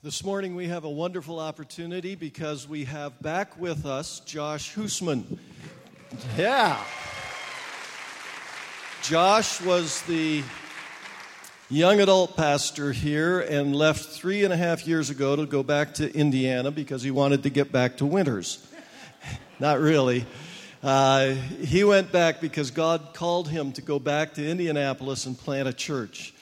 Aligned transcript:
This 0.00 0.22
morning 0.22 0.54
we 0.54 0.68
have 0.68 0.84
a 0.84 0.90
wonderful 0.90 1.40
opportunity 1.40 2.14
because 2.14 2.68
we 2.68 2.84
have 2.84 3.20
back 3.20 3.58
with 3.58 3.84
us 3.84 4.20
Josh 4.20 4.72
Husmann. 4.76 5.40
Yeah. 6.36 6.80
Josh 9.02 9.60
was 9.60 10.00
the 10.02 10.44
young 11.68 11.98
adult 11.98 12.36
pastor 12.36 12.92
here 12.92 13.40
and 13.40 13.74
left 13.74 14.10
three 14.10 14.44
and 14.44 14.52
a 14.52 14.56
half 14.56 14.86
years 14.86 15.10
ago 15.10 15.34
to 15.34 15.46
go 15.46 15.64
back 15.64 15.94
to 15.94 16.14
Indiana 16.14 16.70
because 16.70 17.02
he 17.02 17.10
wanted 17.10 17.42
to 17.42 17.50
get 17.50 17.72
back 17.72 17.96
to 17.96 18.06
winters. 18.06 18.64
Not 19.58 19.80
really. 19.80 20.26
Uh, 20.80 21.30
he 21.30 21.82
went 21.82 22.12
back 22.12 22.40
because 22.40 22.70
God 22.70 23.14
called 23.14 23.48
him 23.48 23.72
to 23.72 23.82
go 23.82 23.98
back 23.98 24.34
to 24.34 24.48
Indianapolis 24.48 25.26
and 25.26 25.36
plant 25.36 25.66
a 25.66 25.72
church. 25.72 26.34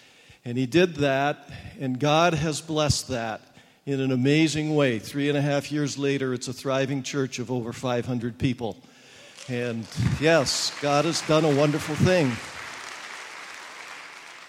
And 0.46 0.56
he 0.56 0.64
did 0.64 0.94
that, 0.98 1.50
and 1.80 1.98
God 1.98 2.32
has 2.32 2.60
blessed 2.60 3.08
that 3.08 3.40
in 3.84 4.00
an 4.00 4.12
amazing 4.12 4.76
way. 4.76 5.00
Three 5.00 5.28
and 5.28 5.36
a 5.36 5.40
half 5.42 5.72
years 5.72 5.98
later, 5.98 6.32
it's 6.32 6.46
a 6.46 6.52
thriving 6.52 7.02
church 7.02 7.40
of 7.40 7.50
over 7.50 7.72
500 7.72 8.38
people. 8.38 8.76
And 9.48 9.88
yes, 10.20 10.72
God 10.80 11.04
has 11.04 11.20
done 11.22 11.44
a 11.44 11.52
wonderful 11.52 11.96
thing. 11.96 12.30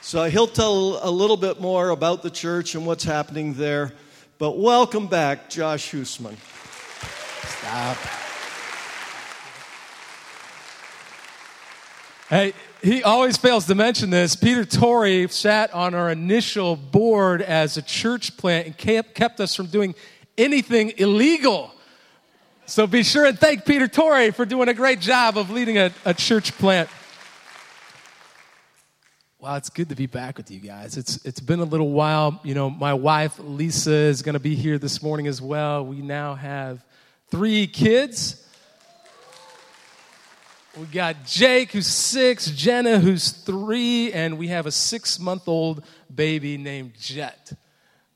So 0.01 0.25
he'll 0.25 0.45
tell 0.45 0.99
a 1.01 1.09
little 1.09 1.35
bit 1.35 1.59
more 1.59 1.89
about 1.89 2.21
the 2.21 2.29
church 2.29 2.75
and 2.75 2.85
what's 2.85 3.03
happening 3.03 3.55
there. 3.55 3.91
But 4.37 4.59
welcome 4.59 5.07
back, 5.07 5.49
Josh 5.49 5.91
Husmann. 5.91 6.37
Stop. 7.41 7.97
Hey, 12.29 12.53
he 12.81 13.03
always 13.03 13.37
fails 13.37 13.65
to 13.67 13.75
mention 13.75 14.09
this. 14.09 14.35
Peter 14.35 14.65
Torrey 14.65 15.27
sat 15.29 15.73
on 15.73 15.93
our 15.93 16.09
initial 16.11 16.75
board 16.75 17.41
as 17.41 17.77
a 17.77 17.81
church 17.81 18.37
plant 18.37 18.67
and 18.67 18.77
kept, 18.77 19.39
us 19.39 19.55
from 19.55 19.67
doing 19.67 19.95
anything 20.37 20.93
illegal. 20.97 21.73
So 22.65 22.85
be 22.85 23.03
sure 23.03 23.25
and 23.25 23.39
thank 23.39 23.65
Peter 23.65 23.87
Torrey 23.87 24.31
for 24.31 24.45
doing 24.45 24.69
a 24.69 24.73
great 24.73 24.99
job 24.99 25.37
of 25.37 25.49
leading 25.49 25.77
a, 25.77 25.91
a 26.05 26.13
church 26.13 26.51
plant. 26.57 26.89
Wow, 29.39 29.55
it's 29.55 29.69
good 29.69 29.89
to 29.89 29.95
be 29.95 30.07
back 30.07 30.37
with 30.37 30.49
you 30.49 30.59
guys. 30.59 30.97
It's 30.97 31.23
it's 31.23 31.39
been 31.39 31.59
a 31.59 31.65
little 31.65 31.91
while. 31.91 32.39
You 32.43 32.55
know, 32.55 32.69
my 32.71 32.93
wife 32.93 33.37
Lisa 33.39 33.91
is 33.91 34.23
going 34.23 34.33
to 34.33 34.39
be 34.39 34.55
here 34.55 34.79
this 34.79 35.03
morning 35.03 35.27
as 35.27 35.41
well. 35.41 35.85
We 35.85 36.01
now 36.01 36.33
have 36.33 36.83
three 37.29 37.67
kids. 37.67 38.46
We 40.77 40.85
got 40.85 41.25
Jake, 41.25 41.71
who's 41.71 41.87
six, 41.87 42.51
Jenna, 42.51 42.99
who's 42.99 43.31
three, 43.31 44.13
and 44.13 44.37
we 44.37 44.49
have 44.49 44.67
a 44.67 44.71
six 44.71 45.19
month 45.19 45.47
old 45.47 45.83
baby 46.13 46.55
named 46.55 46.93
Jet. 46.99 47.53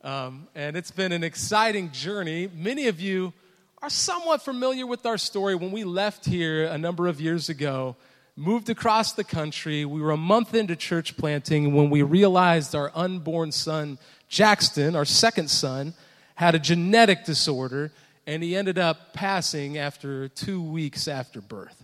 Um, 0.04 0.48
and 0.54 0.78
it's 0.78 0.92
been 0.92 1.12
an 1.12 1.24
exciting 1.24 1.92
journey. 1.92 2.50
Many 2.54 2.88
of 2.88 3.02
you 3.02 3.34
are 3.82 3.90
somewhat 3.90 4.44
familiar 4.44 4.86
with 4.86 5.08
our 5.08 5.18
story. 5.18 5.56
When 5.56 5.72
we 5.72 5.84
left 5.84 6.26
here 6.26 6.66
a 6.66 6.78
number 6.78 7.08
of 7.08 7.20
years 7.20 7.50
ago, 7.50 7.96
moved 8.36 8.70
across 8.70 9.14
the 9.14 9.24
country, 9.24 9.84
we 9.84 10.00
were 10.00 10.12
a 10.12 10.18
month 10.18 10.54
into 10.54 10.76
church 10.76 11.18
planting 11.18 11.74
when 11.74 11.90
we 11.90 12.04
realized 12.04 12.76
our 12.76 12.92
unborn 12.94 13.52
son, 13.52 13.98
Jackson, 14.30 14.96
our 14.96 15.06
second 15.06 15.50
son, 15.50 15.96
had 16.36 16.54
a 16.54 16.60
genetic 16.60 17.26
disorder, 17.26 17.92
and 18.28 18.44
he 18.44 18.56
ended 18.56 18.78
up 18.78 19.14
passing 19.14 19.80
after 19.80 20.28
two 20.28 20.62
weeks 20.62 21.08
after 21.08 21.42
birth. 21.42 21.84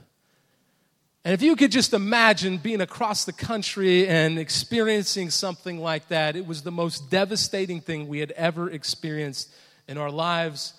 And 1.27 1.33
if 1.33 1.41
you 1.41 1.57
could 1.57 1.73
just 1.73 1.93
imagine 1.93 2.57
being 2.57 2.79
across 2.79 3.25
the 3.25 3.33
country 3.33 4.07
and 4.07 4.39
experiencing 4.39 5.29
something 5.29 5.77
like 5.77 6.07
that, 6.07 6.37
it 6.37 6.47
was 6.47 6.61
the 6.61 6.71
most 6.71 7.11
devastating 7.11 7.81
thing 7.81 8.07
we 8.07 8.19
had 8.19 8.31
ever 8.31 8.69
experienced 8.69 9.53
in 9.89 9.97
our 9.97 10.09
lives. 10.09 10.73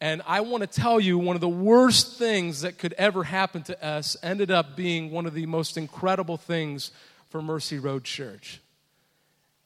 And 0.00 0.22
I 0.26 0.40
want 0.40 0.62
to 0.62 0.66
tell 0.66 0.98
you, 0.98 1.18
one 1.18 1.36
of 1.36 1.42
the 1.42 1.50
worst 1.50 2.18
things 2.18 2.62
that 2.62 2.78
could 2.78 2.94
ever 2.94 3.24
happen 3.24 3.62
to 3.64 3.86
us 3.86 4.16
ended 4.22 4.50
up 4.50 4.74
being 4.74 5.10
one 5.10 5.26
of 5.26 5.34
the 5.34 5.44
most 5.44 5.76
incredible 5.76 6.38
things 6.38 6.90
for 7.28 7.42
Mercy 7.42 7.78
Road 7.78 8.04
Church. 8.04 8.62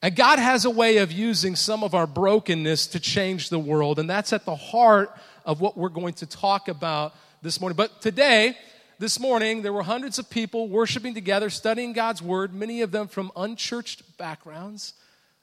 And 0.02 0.16
God 0.16 0.40
has 0.40 0.64
a 0.64 0.70
way 0.70 0.96
of 0.96 1.12
using 1.12 1.54
some 1.54 1.84
of 1.84 1.94
our 1.94 2.08
brokenness 2.08 2.88
to 2.88 2.98
change 2.98 3.50
the 3.50 3.58
world. 3.60 4.00
And 4.00 4.10
that's 4.10 4.32
at 4.32 4.46
the 4.46 4.56
heart 4.56 5.16
of 5.44 5.60
what 5.60 5.78
we're 5.78 5.88
going 5.90 6.14
to 6.14 6.26
talk 6.26 6.66
about 6.66 7.14
this 7.40 7.60
morning. 7.60 7.76
But 7.76 8.00
today, 8.00 8.56
this 9.00 9.20
morning, 9.20 9.62
there 9.62 9.72
were 9.72 9.84
hundreds 9.84 10.18
of 10.18 10.28
people 10.28 10.68
worshiping 10.68 11.14
together, 11.14 11.50
studying 11.50 11.92
God's 11.92 12.20
word, 12.20 12.52
many 12.52 12.82
of 12.82 12.90
them 12.90 13.06
from 13.06 13.30
unchurched 13.36 14.18
backgrounds, 14.18 14.94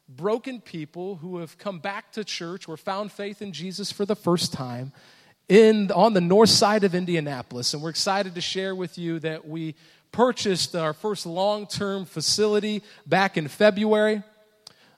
broken 0.10 0.60
people 0.60 1.16
who 1.16 1.38
have 1.38 1.58
come 1.58 1.80
back 1.80 2.12
to 2.14 2.26
church 2.26 2.68
or 2.68 2.76
found 2.76 3.14
faith 3.14 3.42
in 3.42 3.54
Jesus 3.54 3.94
for 3.94 4.06
the 4.06 4.16
first 4.16 4.52
time 4.52 4.92
in, 5.48 5.90
on 5.92 6.14
the 6.14 6.20
north 6.20 6.50
side 6.50 6.84
of 6.84 6.94
Indianapolis. 6.94 7.74
And 7.74 7.82
we're 7.82 7.92
excited 7.92 8.36
to 8.36 8.42
share 8.42 8.76
with 8.76 8.98
you 8.98 9.20
that 9.20 9.48
we 9.48 9.76
purchased 10.12 10.76
our 10.76 10.92
first 10.92 11.26
long 11.26 11.66
term 11.66 12.04
facility 12.04 12.84
back 13.06 13.38
in 13.38 13.48
February. 13.48 14.22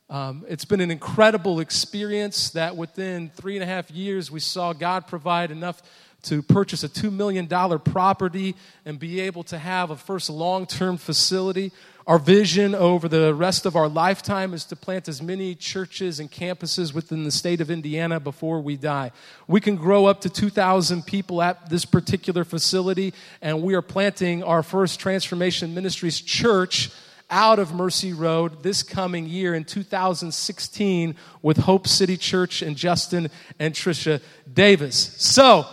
Um, 0.09 0.45
it's 0.47 0.65
been 0.65 0.81
an 0.81 0.89
incredible 0.89 1.59
experience 1.59 2.51
that 2.51 2.75
within 2.75 3.29
three 3.29 3.55
and 3.55 3.63
a 3.63 3.67
half 3.67 3.91
years, 3.91 4.31
we 4.31 4.39
saw 4.39 4.73
God 4.73 5.05
provide 5.05 5.51
enough 5.51 5.83
to 6.23 6.41
purchase 6.41 6.83
a 6.83 6.89
$2 6.89 7.11
million 7.11 7.47
property 7.79 8.55
and 8.85 8.99
be 8.99 9.19
able 9.21 9.43
to 9.43 9.57
have 9.57 9.91
a 9.91 9.95
first 9.95 10.29
long 10.29 10.65
term 10.65 10.97
facility. 10.97 11.71
Our 12.05 12.19
vision 12.19 12.73
over 12.73 13.09
the 13.09 13.33
rest 13.33 13.65
of 13.65 13.75
our 13.75 13.89
lifetime 13.89 14.53
is 14.53 14.63
to 14.65 14.77
plant 14.77 15.09
as 15.09 15.21
many 15.21 15.55
churches 15.55 16.21
and 16.21 16.31
campuses 16.31 16.93
within 16.93 17.25
the 17.25 17.31
state 17.31 17.59
of 17.59 17.69
Indiana 17.69 18.19
before 18.21 18.61
we 18.61 18.77
die. 18.77 19.11
We 19.45 19.59
can 19.59 19.75
grow 19.75 20.05
up 20.05 20.21
to 20.21 20.29
2,000 20.29 21.05
people 21.05 21.41
at 21.41 21.69
this 21.69 21.83
particular 21.83 22.45
facility, 22.45 23.13
and 23.41 23.61
we 23.61 23.75
are 23.75 23.81
planting 23.81 24.41
our 24.41 24.63
first 24.63 25.01
Transformation 25.01 25.75
Ministries 25.75 26.21
church 26.21 26.91
out 27.29 27.59
of 27.59 27.73
Mercy 27.73 28.13
Road 28.13 28.63
this 28.63 28.83
coming 28.83 29.25
year 29.27 29.53
in 29.53 29.65
2016 29.65 31.15
with 31.41 31.57
Hope 31.57 31.87
City 31.87 32.15
Church 32.15 32.61
and 32.61 32.77
Justin 32.77 33.29
and 33.59 33.73
Trisha 33.73 34.21
Davis. 34.51 35.13
So, 35.17 35.65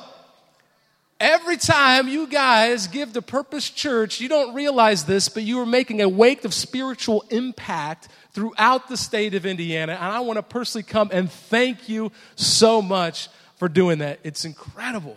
Every 1.24 1.56
time 1.56 2.06
you 2.06 2.26
guys 2.26 2.86
give 2.86 3.14
to 3.14 3.22
Purpose 3.22 3.70
Church, 3.70 4.20
you 4.20 4.28
don't 4.28 4.54
realize 4.54 5.06
this, 5.06 5.30
but 5.30 5.42
you 5.42 5.58
are 5.60 5.64
making 5.64 6.02
a 6.02 6.08
wake 6.08 6.44
of 6.44 6.52
spiritual 6.52 7.24
impact 7.30 8.08
throughout 8.32 8.88
the 8.88 8.98
state 8.98 9.32
of 9.32 9.46
Indiana. 9.46 9.94
And 9.94 10.12
I 10.12 10.20
want 10.20 10.36
to 10.36 10.42
personally 10.42 10.82
come 10.82 11.08
and 11.14 11.32
thank 11.32 11.88
you 11.88 12.12
so 12.36 12.82
much 12.82 13.30
for 13.56 13.70
doing 13.70 14.00
that. 14.00 14.20
It's 14.22 14.44
incredible 14.44 15.16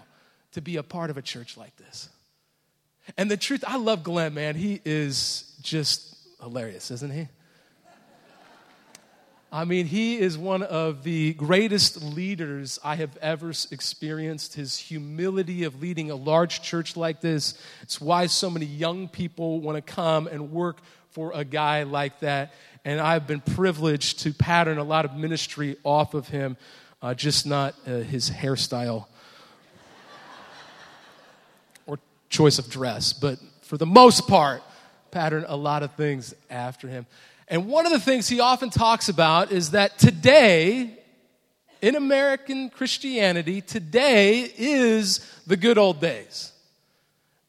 to 0.53 0.61
be 0.61 0.77
a 0.77 0.83
part 0.83 1.09
of 1.09 1.17
a 1.17 1.21
church 1.21 1.57
like 1.57 1.75
this. 1.75 2.07
And 3.17 3.29
the 3.29 3.35
truth, 3.35 3.65
I 3.67 3.75
love 3.75 4.03
Glenn, 4.03 4.33
man. 4.33 4.55
He 4.55 4.79
is 4.85 5.59
just 5.61 6.15
hilarious, 6.41 6.89
isn't 6.89 7.11
he? 7.11 7.27
I 9.57 9.65
mean, 9.65 9.87
he 9.87 10.19
is 10.19 10.37
one 10.37 10.61
of 10.61 11.01
the 11.01 11.33
greatest 11.33 12.03
leaders 12.03 12.77
I 12.83 12.95
have 12.97 13.17
ever 13.23 13.51
experienced. 13.71 14.53
His 14.53 14.77
humility 14.77 15.63
of 15.63 15.81
leading 15.81 16.11
a 16.11 16.15
large 16.15 16.61
church 16.61 16.95
like 16.95 17.21
this. 17.21 17.59
It's 17.81 17.99
why 17.99 18.27
so 18.27 18.51
many 18.51 18.67
young 18.67 19.07
people 19.07 19.59
want 19.59 19.75
to 19.75 19.81
come 19.81 20.27
and 20.27 20.51
work 20.51 20.77
for 21.09 21.31
a 21.33 21.43
guy 21.43 21.81
like 21.81 22.19
that. 22.19 22.53
And 22.85 23.01
I've 23.01 23.25
been 23.25 23.41
privileged 23.41 24.19
to 24.19 24.31
pattern 24.31 24.77
a 24.77 24.83
lot 24.83 25.05
of 25.05 25.15
ministry 25.15 25.75
off 25.83 26.13
of 26.13 26.27
him, 26.27 26.55
uh, 27.01 27.15
just 27.15 27.47
not 27.47 27.73
uh, 27.87 28.01
his 28.01 28.29
hairstyle 28.29 29.07
or 31.87 31.97
choice 32.29 32.59
of 32.59 32.69
dress, 32.69 33.11
but 33.11 33.39
for 33.61 33.79
the 33.79 33.87
most 33.87 34.27
part, 34.27 34.61
pattern 35.09 35.45
a 35.47 35.57
lot 35.57 35.81
of 35.81 35.95
things 35.95 36.35
after 36.51 36.87
him. 36.87 37.07
And 37.47 37.67
one 37.67 37.85
of 37.85 37.91
the 37.91 37.99
things 37.99 38.27
he 38.27 38.39
often 38.39 38.69
talks 38.69 39.07
about 39.07 39.51
is 39.51 39.71
that 39.71 39.97
today, 39.97 40.99
in 41.81 41.95
American 41.95 42.69
Christianity, 42.69 43.61
today 43.61 44.51
is 44.57 45.19
the 45.47 45.55
good 45.55 45.77
old 45.77 46.01
days. 46.01 46.51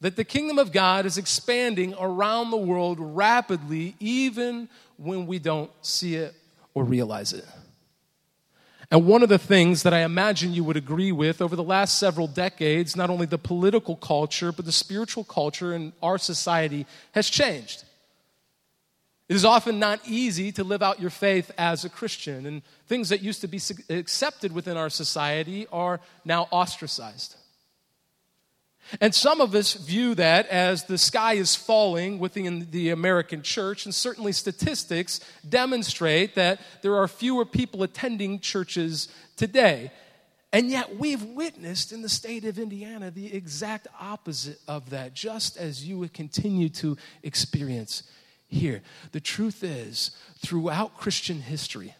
That 0.00 0.14
the 0.14 0.24
kingdom 0.24 0.58
of 0.60 0.70
God 0.70 1.06
is 1.06 1.18
expanding 1.18 1.94
around 1.98 2.50
the 2.50 2.56
world 2.56 2.98
rapidly, 3.00 3.96
even 3.98 4.68
when 4.96 5.26
we 5.26 5.40
don't 5.40 5.70
see 5.82 6.14
it 6.14 6.34
or 6.74 6.84
realize 6.84 7.32
it. 7.32 7.44
And 8.90 9.06
one 9.06 9.22
of 9.22 9.28
the 9.28 9.38
things 9.38 9.82
that 9.82 9.92
I 9.92 10.00
imagine 10.00 10.54
you 10.54 10.64
would 10.64 10.76
agree 10.76 11.12
with 11.12 11.42
over 11.42 11.56
the 11.56 11.62
last 11.62 11.98
several 11.98 12.26
decades, 12.26 12.96
not 12.96 13.10
only 13.10 13.26
the 13.26 13.36
political 13.36 13.96
culture, 13.96 14.52
but 14.52 14.64
the 14.64 14.72
spiritual 14.72 15.24
culture 15.24 15.74
in 15.74 15.92
our 16.00 16.16
society 16.16 16.86
has 17.12 17.28
changed. 17.28 17.84
It 19.28 19.36
is 19.36 19.44
often 19.44 19.78
not 19.78 20.00
easy 20.06 20.52
to 20.52 20.64
live 20.64 20.82
out 20.82 21.00
your 21.00 21.10
faith 21.10 21.50
as 21.58 21.84
a 21.84 21.90
Christian, 21.90 22.46
and 22.46 22.62
things 22.86 23.10
that 23.10 23.20
used 23.20 23.42
to 23.42 23.48
be 23.48 23.60
accepted 23.90 24.52
within 24.52 24.78
our 24.78 24.88
society 24.88 25.66
are 25.70 26.00
now 26.24 26.48
ostracized. 26.50 27.36
And 29.02 29.14
some 29.14 29.42
of 29.42 29.54
us 29.54 29.74
view 29.74 30.14
that 30.14 30.46
as 30.46 30.84
the 30.84 30.96
sky 30.96 31.34
is 31.34 31.54
falling 31.54 32.18
within 32.18 32.68
the 32.70 32.88
American 32.88 33.42
church, 33.42 33.84
and 33.84 33.94
certainly 33.94 34.32
statistics 34.32 35.20
demonstrate 35.46 36.34
that 36.36 36.58
there 36.80 36.96
are 36.96 37.06
fewer 37.06 37.44
people 37.44 37.82
attending 37.82 38.40
churches 38.40 39.08
today. 39.36 39.92
And 40.54 40.70
yet, 40.70 40.96
we've 40.96 41.22
witnessed 41.22 41.92
in 41.92 42.00
the 42.00 42.08
state 42.08 42.46
of 42.46 42.58
Indiana 42.58 43.10
the 43.10 43.34
exact 43.34 43.88
opposite 44.00 44.58
of 44.66 44.88
that, 44.88 45.12
just 45.12 45.58
as 45.58 45.84
you 45.84 45.98
would 45.98 46.14
continue 46.14 46.70
to 46.70 46.96
experience 47.22 48.04
here. 48.48 48.82
The 49.12 49.20
truth 49.20 49.62
is, 49.62 50.10
throughout 50.38 50.96
Christian 50.96 51.40
history, 51.42 51.94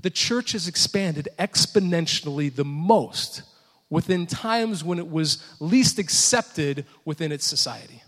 the 0.00 0.10
church 0.10 0.52
has 0.52 0.68
expanded 0.68 1.28
exponentially 1.38 2.54
the 2.54 2.64
most 2.64 3.42
within 3.90 4.26
times 4.26 4.82
when 4.82 4.98
it 4.98 5.10
was 5.10 5.44
least 5.60 5.98
accepted 5.98 6.86
within 7.04 7.30
its 7.30 7.44
society. 7.44 8.02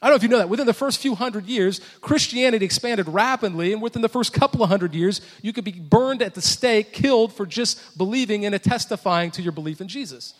I 0.00 0.06
don't 0.06 0.12
know 0.12 0.16
if 0.16 0.22
you 0.22 0.28
know 0.28 0.38
that. 0.38 0.48
Within 0.48 0.66
the 0.66 0.72
first 0.72 1.00
few 1.00 1.16
hundred 1.16 1.46
years, 1.46 1.80
Christianity 2.00 2.64
expanded 2.64 3.08
rapidly, 3.08 3.72
and 3.72 3.82
within 3.82 4.00
the 4.00 4.08
first 4.08 4.32
couple 4.32 4.62
of 4.62 4.68
hundred 4.68 4.94
years, 4.94 5.20
you 5.42 5.52
could 5.52 5.64
be 5.64 5.72
burned 5.72 6.22
at 6.22 6.34
the 6.34 6.40
stake, 6.40 6.92
killed 6.92 7.32
for 7.32 7.44
just 7.44 7.98
believing 7.98 8.46
and 8.46 8.62
testifying 8.62 9.32
to 9.32 9.42
your 9.42 9.52
belief 9.52 9.80
in 9.80 9.88
Jesus. 9.88 10.34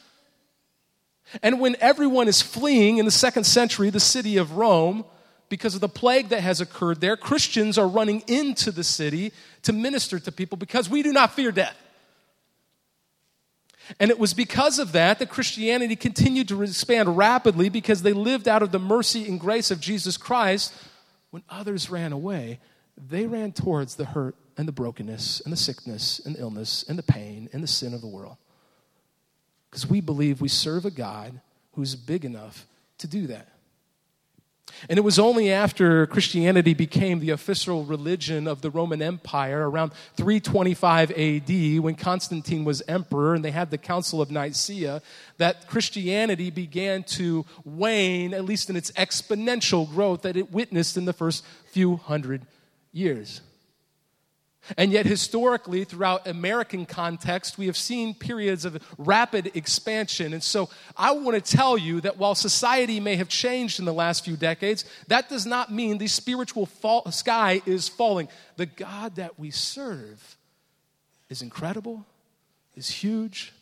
And 1.42 1.60
when 1.60 1.76
everyone 1.80 2.28
is 2.28 2.40
fleeing 2.40 2.98
in 2.98 3.04
the 3.04 3.10
second 3.10 3.44
century, 3.44 3.90
the 3.90 4.00
city 4.00 4.36
of 4.36 4.52
Rome, 4.52 5.04
because 5.48 5.74
of 5.74 5.80
the 5.80 5.88
plague 5.88 6.28
that 6.28 6.40
has 6.40 6.60
occurred 6.60 7.00
there, 7.00 7.16
Christians 7.16 7.78
are 7.78 7.88
running 7.88 8.22
into 8.26 8.70
the 8.70 8.84
city 8.84 9.32
to 9.62 9.72
minister 9.72 10.18
to 10.18 10.32
people 10.32 10.58
because 10.58 10.88
we 10.88 11.02
do 11.02 11.12
not 11.12 11.32
fear 11.32 11.52
death. 11.52 11.76
And 13.98 14.10
it 14.10 14.18
was 14.18 14.34
because 14.34 14.78
of 14.78 14.92
that 14.92 15.18
that 15.18 15.30
Christianity 15.30 15.96
continued 15.96 16.48
to 16.48 16.62
expand 16.62 17.16
rapidly 17.16 17.68
because 17.68 18.02
they 18.02 18.12
lived 18.12 18.46
out 18.46 18.62
of 18.62 18.70
the 18.70 18.78
mercy 18.78 19.26
and 19.26 19.40
grace 19.40 19.70
of 19.70 19.80
Jesus 19.80 20.16
Christ. 20.16 20.74
When 21.30 21.42
others 21.48 21.88
ran 21.88 22.12
away, 22.12 22.60
they 22.96 23.26
ran 23.26 23.52
towards 23.52 23.94
the 23.94 24.04
hurt 24.04 24.34
and 24.56 24.68
the 24.68 24.72
brokenness 24.72 25.40
and 25.40 25.52
the 25.52 25.56
sickness 25.56 26.20
and 26.24 26.36
the 26.36 26.40
illness 26.40 26.84
and 26.88 26.98
the 26.98 27.02
pain 27.02 27.48
and 27.52 27.62
the 27.62 27.68
sin 27.68 27.94
of 27.94 28.00
the 28.00 28.06
world. 28.06 28.36
Because 29.70 29.86
we 29.86 30.00
believe 30.00 30.40
we 30.40 30.48
serve 30.48 30.84
a 30.84 30.90
God 30.90 31.40
who's 31.72 31.94
big 31.94 32.24
enough 32.24 32.66
to 32.98 33.06
do 33.06 33.28
that. 33.28 33.48
And 34.88 34.98
it 34.98 35.02
was 35.02 35.18
only 35.18 35.50
after 35.50 36.06
Christianity 36.06 36.74
became 36.74 37.20
the 37.20 37.30
official 37.30 37.84
religion 37.84 38.46
of 38.46 38.60
the 38.60 38.70
Roman 38.70 39.02
Empire 39.02 39.68
around 39.68 39.92
325 40.16 41.10
AD, 41.10 41.80
when 41.80 41.94
Constantine 41.94 42.64
was 42.64 42.82
emperor 42.88 43.34
and 43.34 43.44
they 43.44 43.50
had 43.50 43.70
the 43.70 43.78
Council 43.78 44.20
of 44.20 44.30
Nicaea, 44.30 45.02
that 45.38 45.66
Christianity 45.68 46.50
began 46.50 47.02
to 47.04 47.44
wane, 47.64 48.34
at 48.34 48.44
least 48.44 48.70
in 48.70 48.76
its 48.76 48.90
exponential 48.92 49.88
growth 49.88 50.22
that 50.22 50.36
it 50.36 50.52
witnessed 50.52 50.96
in 50.96 51.04
the 51.04 51.12
first 51.12 51.44
few 51.72 51.96
hundred 51.96 52.42
years. 52.92 53.40
And 54.76 54.92
yet, 54.92 55.06
historically, 55.06 55.84
throughout 55.84 56.26
American 56.26 56.84
context, 56.84 57.56
we 57.56 57.66
have 57.66 57.76
seen 57.76 58.14
periods 58.14 58.64
of 58.64 58.82
rapid 58.98 59.56
expansion. 59.56 60.32
And 60.32 60.42
so, 60.42 60.68
I 60.96 61.12
want 61.12 61.42
to 61.42 61.56
tell 61.56 61.78
you 61.78 62.00
that 62.02 62.18
while 62.18 62.34
society 62.34 63.00
may 63.00 63.16
have 63.16 63.28
changed 63.28 63.78
in 63.78 63.84
the 63.84 63.92
last 63.92 64.24
few 64.24 64.36
decades, 64.36 64.84
that 65.06 65.28
does 65.28 65.46
not 65.46 65.72
mean 65.72 65.98
the 65.98 66.06
spiritual 66.06 66.66
fall, 66.66 67.10
sky 67.10 67.62
is 67.64 67.88
falling. 67.88 68.28
The 68.56 68.66
God 68.66 69.16
that 69.16 69.38
we 69.38 69.50
serve 69.50 70.36
is 71.30 71.40
incredible, 71.40 72.04
is 72.76 72.88
huge, 72.88 73.52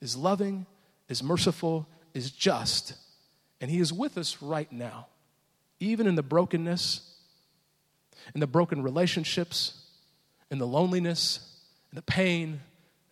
is 0.00 0.16
loving, 0.16 0.66
is 1.08 1.22
merciful, 1.22 1.86
is 2.14 2.30
just. 2.30 2.94
And 3.60 3.70
He 3.70 3.78
is 3.78 3.92
with 3.92 4.18
us 4.18 4.42
right 4.42 4.70
now, 4.72 5.06
even 5.78 6.06
in 6.06 6.16
the 6.16 6.22
brokenness, 6.22 7.12
in 8.34 8.40
the 8.40 8.46
broken 8.46 8.82
relationships 8.82 9.82
and 10.50 10.60
the 10.60 10.66
loneliness 10.66 11.40
and 11.90 11.98
the 11.98 12.02
pain 12.02 12.60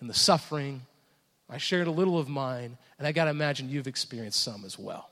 and 0.01 0.09
the 0.09 0.15
suffering. 0.15 0.83
I 1.49 1.59
shared 1.59 1.87
a 1.87 1.91
little 1.91 2.19
of 2.19 2.29
mine, 2.29 2.79
and 2.99 3.07
I 3.07 3.13
got 3.13 3.25
to 3.25 3.31
imagine 3.31 3.69
you've 3.69 3.87
experienced 3.87 4.43
some 4.43 4.65
as 4.65 4.79
well. 4.79 5.11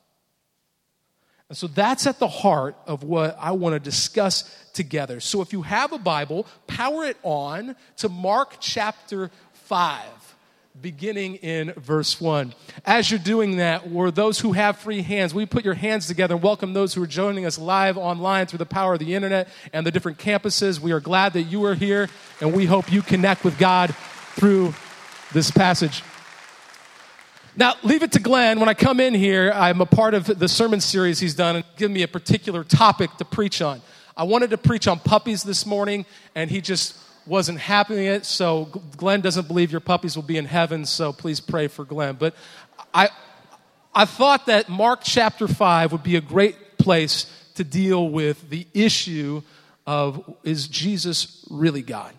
And 1.49 1.57
so 1.59 1.67
that's 1.67 2.07
at 2.07 2.19
the 2.19 2.29
heart 2.29 2.77
of 2.87 3.03
what 3.03 3.37
I 3.39 3.53
want 3.53 3.75
to 3.75 3.79
discuss 3.79 4.51
together. 4.73 5.21
So 5.21 5.43
if 5.43 5.53
you 5.53 5.63
have 5.63 5.93
a 5.93 5.99
Bible, 5.99 6.47
power 6.67 7.05
it 7.05 7.19
on 7.23 7.77
to 7.99 8.09
Mark 8.09 8.57
chapter 8.59 9.31
5 9.53 10.03
beginning 10.81 11.37
in 11.37 11.73
verse 11.73 12.21
1. 12.21 12.55
As 12.87 13.11
you're 13.11 13.21
doing 13.21 13.59
that, 13.59 13.85
or 13.93 14.11
those 14.11 14.41
who 14.41 14.53
have 14.53 14.79
free 14.79 15.03
hands, 15.03 15.35
we 15.35 15.45
put 15.45 15.65
your 15.65 15.75
hands 15.75 16.07
together 16.07 16.35
and 16.35 16.43
welcome 16.43 16.73
those 16.73 16.95
who 16.95 17.03
are 17.03 17.07
joining 17.07 17.45
us 17.45 17.59
live 17.59 17.99
online 17.99 18.47
through 18.47 18.59
the 18.59 18.67
power 18.67 18.95
of 18.95 18.99
the 18.99 19.15
internet 19.15 19.49
and 19.73 19.87
the 19.87 19.91
different 19.91 20.19
campuses. 20.19 20.81
We 20.81 20.93
are 20.93 21.01
glad 21.01 21.35
that 21.35 21.43
you 21.43 21.65
are 21.67 21.75
here, 21.75 22.09
and 22.41 22.55
we 22.55 22.65
hope 22.65 22.91
you 22.91 23.03
connect 23.03 23.45
with 23.45 23.59
God 23.59 23.95
through 24.35 24.75
this 25.33 25.51
passage. 25.51 26.03
Now, 27.55 27.75
leave 27.83 28.03
it 28.03 28.13
to 28.13 28.19
Glenn. 28.19 28.59
When 28.59 28.71
I 28.71 28.75
come 28.75 28.99
in 28.99 29.13
here, 29.13 29.53
I'm 29.55 29.83
a 29.83 29.87
part 29.87 30.15
of 30.15 30.27
the 30.27 30.49
sermon 30.49 30.81
series 30.81 31.21
he's 31.21 31.35
done 31.35 31.57
and 31.57 31.65
given 31.77 31.93
me 31.93 32.03
a 32.03 32.09
particular 32.09 32.65
topic 32.65 33.15
to 33.19 33.27
preach 33.27 33.61
on. 33.61 33.83
I 34.17 34.25
wanted 34.25 34.51
to 34.51 34.59
preach 34.59 34.89
on 34.89 34.99
puppies 35.01 35.43
this 35.43 35.67
morning, 35.67 36.07
and 36.35 36.51
he 36.51 36.63
just 36.63 36.97
wasn't 37.27 37.59
having 37.59 37.99
it, 37.99 38.25
so 38.25 38.65
Glenn 38.97 39.21
doesn't 39.21 39.49
believe 39.49 39.71
your 39.71 39.81
puppies 39.81 40.17
will 40.17 40.23
be 40.23 40.37
in 40.37 40.45
heaven, 40.45 40.87
so 40.87 41.13
please 41.13 41.41
pray 41.41 41.69
for 41.69 41.85
Glenn. 41.85 42.17
But 42.17 42.35
I, 42.93 43.09
I 43.95 44.05
thought 44.05 44.47
that 44.47 44.69
Mark 44.69 45.01
chapter 45.03 45.47
5 45.47 45.93
would 45.93 46.03
be 46.03 46.17
a 46.17 46.21
great 46.21 46.79
place 46.79 47.27
to 47.55 47.65
deal 47.65 48.09
with 48.09 48.51
the 48.51 48.67
issue 48.75 49.43
of 49.87 50.37
is 50.43 50.69
Jesus 50.69 51.45
really 51.51 51.83
God? 51.83 52.13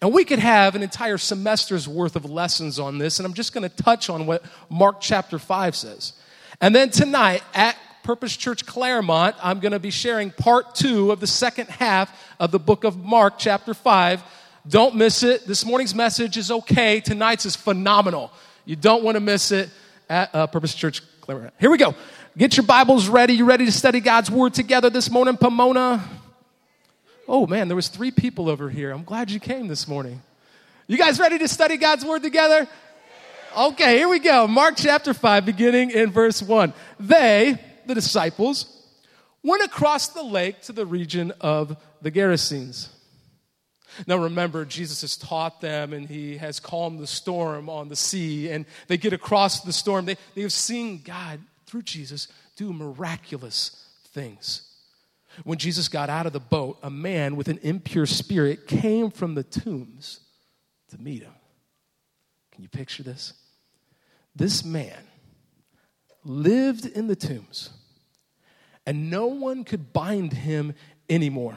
And 0.00 0.12
we 0.12 0.24
could 0.24 0.38
have 0.38 0.74
an 0.74 0.82
entire 0.82 1.18
semester's 1.18 1.86
worth 1.86 2.16
of 2.16 2.24
lessons 2.24 2.78
on 2.78 2.98
this, 2.98 3.18
and 3.18 3.26
I'm 3.26 3.34
just 3.34 3.52
going 3.52 3.68
to 3.68 3.76
touch 3.76 4.10
on 4.10 4.26
what 4.26 4.44
Mark 4.68 5.00
chapter 5.00 5.38
5 5.38 5.76
says. 5.76 6.14
And 6.60 6.74
then 6.74 6.90
tonight 6.90 7.42
at 7.54 7.76
Purpose 8.04 8.36
Church 8.36 8.66
Claremont, 8.66 9.34
I'm 9.42 9.60
going 9.60 9.72
to 9.72 9.78
be 9.78 9.90
sharing 9.90 10.30
part 10.30 10.74
two 10.74 11.10
of 11.10 11.20
the 11.20 11.26
second 11.26 11.70
half 11.70 12.14
of 12.38 12.50
the 12.50 12.58
book 12.58 12.84
of 12.84 13.02
Mark, 13.02 13.38
chapter 13.38 13.72
5. 13.72 14.22
Don't 14.68 14.94
miss 14.94 15.22
it. 15.22 15.46
This 15.46 15.64
morning's 15.64 15.94
message 15.94 16.36
is 16.36 16.50
okay. 16.50 17.00
Tonight's 17.00 17.46
is 17.46 17.56
phenomenal. 17.56 18.30
You 18.66 18.76
don't 18.76 19.02
want 19.02 19.16
to 19.16 19.20
miss 19.20 19.52
it 19.52 19.70
at 20.10 20.34
uh, 20.34 20.46
Purpose 20.46 20.74
Church 20.74 21.00
Claremont. 21.22 21.54
Here 21.58 21.70
we 21.70 21.78
go. 21.78 21.94
Get 22.36 22.58
your 22.58 22.66
Bibles 22.66 23.08
ready. 23.08 23.32
You 23.32 23.46
ready 23.46 23.64
to 23.64 23.72
study 23.72 24.00
God's 24.00 24.30
Word 24.30 24.52
together 24.52 24.90
this 24.90 25.10
morning, 25.10 25.38
Pomona? 25.38 26.06
Oh 27.26 27.46
man, 27.46 27.68
there 27.68 27.76
was 27.76 27.88
three 27.88 28.10
people 28.10 28.50
over 28.50 28.68
here. 28.68 28.90
I'm 28.90 29.04
glad 29.04 29.30
you 29.30 29.40
came 29.40 29.66
this 29.66 29.88
morning. 29.88 30.20
You 30.88 30.98
guys 30.98 31.18
ready 31.18 31.38
to 31.38 31.48
study 31.48 31.78
God's 31.78 32.04
Word 32.04 32.22
together? 32.22 32.68
Okay, 33.56 33.96
here 33.96 34.08
we 34.10 34.18
go. 34.18 34.46
Mark 34.46 34.74
chapter 34.76 35.14
5, 35.14 35.46
beginning 35.46 35.90
in 35.90 36.10
verse 36.10 36.42
1. 36.42 36.74
They, 37.00 37.58
the 37.86 37.94
disciples, 37.94 38.66
went 39.42 39.62
across 39.62 40.08
the 40.08 40.22
lake 40.22 40.62
to 40.62 40.72
the 40.72 40.86
region 40.86 41.32
of 41.40 41.76
the 42.02 42.10
Gerasenes. 42.10 42.88
Now 44.06 44.16
remember, 44.16 44.64
Jesus 44.64 45.02
has 45.02 45.16
taught 45.16 45.60
them 45.60 45.92
and 45.92 46.08
he 46.08 46.36
has 46.38 46.58
calmed 46.58 46.98
the 46.98 47.06
storm 47.06 47.68
on 47.68 47.88
the 47.88 47.96
sea, 47.96 48.50
and 48.50 48.66
they 48.88 48.96
get 48.96 49.12
across 49.12 49.60
the 49.60 49.72
storm. 49.72 50.04
They, 50.04 50.16
they 50.34 50.42
have 50.42 50.52
seen 50.52 51.02
God, 51.02 51.40
through 51.66 51.82
Jesus, 51.82 52.28
do 52.56 52.72
miraculous 52.72 53.86
things. 54.08 54.70
When 55.42 55.58
Jesus 55.58 55.88
got 55.88 56.10
out 56.10 56.26
of 56.26 56.32
the 56.32 56.40
boat, 56.40 56.78
a 56.82 56.90
man 56.90 57.36
with 57.36 57.48
an 57.48 57.58
impure 57.62 58.06
spirit 58.06 58.66
came 58.66 59.10
from 59.10 59.34
the 59.34 59.42
tombs 59.42 60.20
to 60.90 60.98
meet 60.98 61.22
him. 61.22 61.32
Can 62.52 62.62
you 62.62 62.68
picture 62.68 63.02
this? 63.02 63.32
This 64.36 64.64
man 64.64 64.98
lived 66.24 66.86
in 66.86 67.06
the 67.06 67.16
tombs, 67.16 67.70
and 68.86 69.10
no 69.10 69.26
one 69.26 69.64
could 69.64 69.92
bind 69.92 70.32
him 70.32 70.74
anymore, 71.08 71.56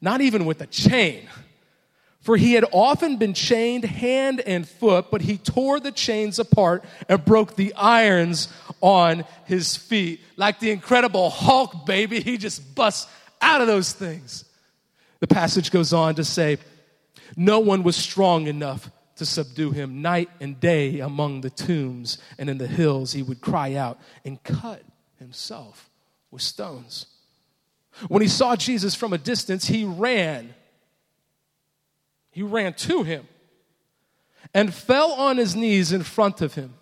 not 0.00 0.20
even 0.20 0.44
with 0.44 0.60
a 0.60 0.66
chain. 0.66 1.28
For 2.20 2.38
he 2.38 2.54
had 2.54 2.64
often 2.72 3.18
been 3.18 3.34
chained 3.34 3.84
hand 3.84 4.40
and 4.40 4.66
foot, 4.66 5.10
but 5.10 5.20
he 5.20 5.36
tore 5.36 5.78
the 5.78 5.92
chains 5.92 6.38
apart 6.38 6.82
and 7.06 7.22
broke 7.22 7.54
the 7.54 7.74
irons 7.74 8.48
on 8.80 9.24
his 9.44 9.76
feet. 9.76 10.22
Like 10.38 10.58
the 10.58 10.70
incredible 10.70 11.28
Hulk, 11.28 11.84
baby, 11.84 12.20
he 12.20 12.38
just 12.38 12.74
busts 12.74 13.12
out 13.42 13.60
of 13.60 13.66
those 13.66 13.92
things. 13.92 14.46
The 15.20 15.26
passage 15.26 15.70
goes 15.70 15.92
on 15.92 16.14
to 16.14 16.24
say, 16.24 16.56
No 17.36 17.58
one 17.58 17.82
was 17.82 17.94
strong 17.94 18.46
enough 18.46 18.90
to 19.16 19.26
subdue 19.26 19.70
him. 19.70 20.02
Night 20.02 20.30
and 20.40 20.58
day 20.58 21.00
among 21.00 21.40
the 21.40 21.50
tombs 21.50 22.18
and 22.38 22.48
in 22.50 22.58
the 22.58 22.66
hills, 22.66 23.12
he 23.12 23.22
would 23.22 23.40
cry 23.40 23.74
out 23.74 23.98
and 24.24 24.42
cut 24.42 24.82
himself 25.18 25.90
with 26.30 26.42
stones. 26.42 27.06
When 28.08 28.22
he 28.22 28.28
saw 28.28 28.56
Jesus 28.56 28.94
from 28.94 29.12
a 29.12 29.18
distance, 29.18 29.66
he 29.66 29.84
ran. 29.84 30.54
He 32.30 32.42
ran 32.42 32.74
to 32.74 33.04
him 33.04 33.28
and 34.52 34.74
fell 34.74 35.12
on 35.12 35.36
his 35.36 35.54
knees 35.54 35.92
in 35.92 36.02
front 36.02 36.40
of 36.40 36.54
him. 36.54 36.74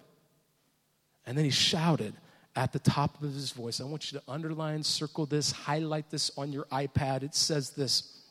And 1.26 1.36
then 1.36 1.44
he 1.44 1.50
shouted, 1.50 2.14
at 2.54 2.72
the 2.72 2.78
top 2.78 3.22
of 3.22 3.32
his 3.32 3.52
voice. 3.52 3.80
I 3.80 3.84
want 3.84 4.12
you 4.12 4.18
to 4.18 4.24
underline, 4.30 4.82
circle 4.82 5.26
this, 5.26 5.52
highlight 5.52 6.10
this 6.10 6.30
on 6.36 6.52
your 6.52 6.64
iPad. 6.66 7.22
It 7.22 7.34
says 7.34 7.70
this 7.70 8.22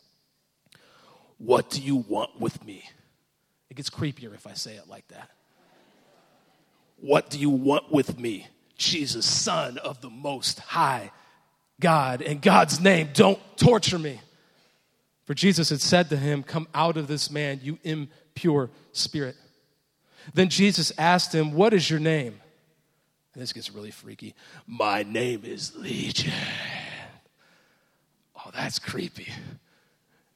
What 1.37 1.69
do 1.69 1.81
you 1.81 1.97
want 1.97 2.39
with 2.39 2.63
me? 2.63 2.89
It 3.71 3.77
gets 3.77 3.89
creepier 3.89 4.33
if 4.35 4.45
I 4.45 4.51
say 4.53 4.75
it 4.75 4.89
like 4.89 5.07
that. 5.07 5.29
What 6.97 7.29
do 7.29 7.39
you 7.39 7.49
want 7.49 7.89
with 7.89 8.19
me? 8.19 8.47
Jesus, 8.77 9.25
Son 9.25 9.77
of 9.77 10.01
the 10.01 10.09
Most 10.09 10.59
High 10.59 11.09
God. 11.79 12.21
In 12.21 12.39
God's 12.39 12.81
name, 12.81 13.11
don't 13.13 13.39
torture 13.55 13.97
me. 13.97 14.19
For 15.23 15.33
Jesus 15.33 15.69
had 15.69 15.79
said 15.79 16.09
to 16.09 16.17
him, 16.17 16.43
Come 16.43 16.67
out 16.75 16.97
of 16.97 17.07
this 17.07 17.31
man, 17.31 17.61
you 17.63 17.79
impure 17.83 18.69
spirit. 18.91 19.37
Then 20.33 20.49
Jesus 20.49 20.91
asked 20.97 21.33
him, 21.33 21.53
What 21.53 21.73
is 21.73 21.89
your 21.89 22.01
name? 22.01 22.41
And 23.33 23.41
this 23.41 23.53
gets 23.53 23.71
really 23.71 23.91
freaky. 23.91 24.35
My 24.67 25.03
name 25.03 25.43
is 25.45 25.73
Legion. 25.77 26.33
Oh, 28.35 28.51
that's 28.53 28.79
creepy. 28.79 29.29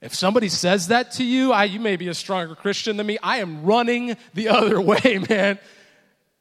If 0.06 0.14
somebody 0.14 0.50
says 0.50 0.90
that 0.90 1.14
to 1.14 1.24
you, 1.24 1.52
I, 1.52 1.64
you 1.64 1.80
may 1.80 1.96
be 1.96 2.10
a 2.10 2.14
stronger 2.14 2.54
Christian 2.54 2.96
than 2.96 3.08
me. 3.08 3.18
I 3.24 3.40
am 3.40 3.64
running 3.64 4.16
the 4.36 4.48
other 4.50 4.80
way, 4.80 5.20
man. 5.28 5.58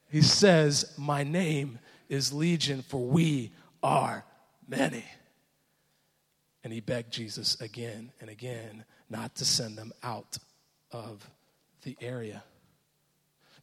He 0.07 0.21
says, 0.21 0.93
My 0.99 1.23
name 1.23 1.79
is 2.07 2.31
Legion, 2.31 2.83
for 2.83 3.03
we 3.03 3.53
are 3.81 4.23
many. 4.67 5.03
And 6.63 6.71
he 6.71 6.79
begged 6.79 7.11
Jesus 7.11 7.59
again 7.59 8.11
and 8.21 8.29
again 8.29 8.85
not 9.09 9.33
to 9.37 9.45
send 9.45 9.79
them 9.79 9.91
out 10.03 10.37
of 10.91 11.27
the 11.81 11.97
area. 11.99 12.43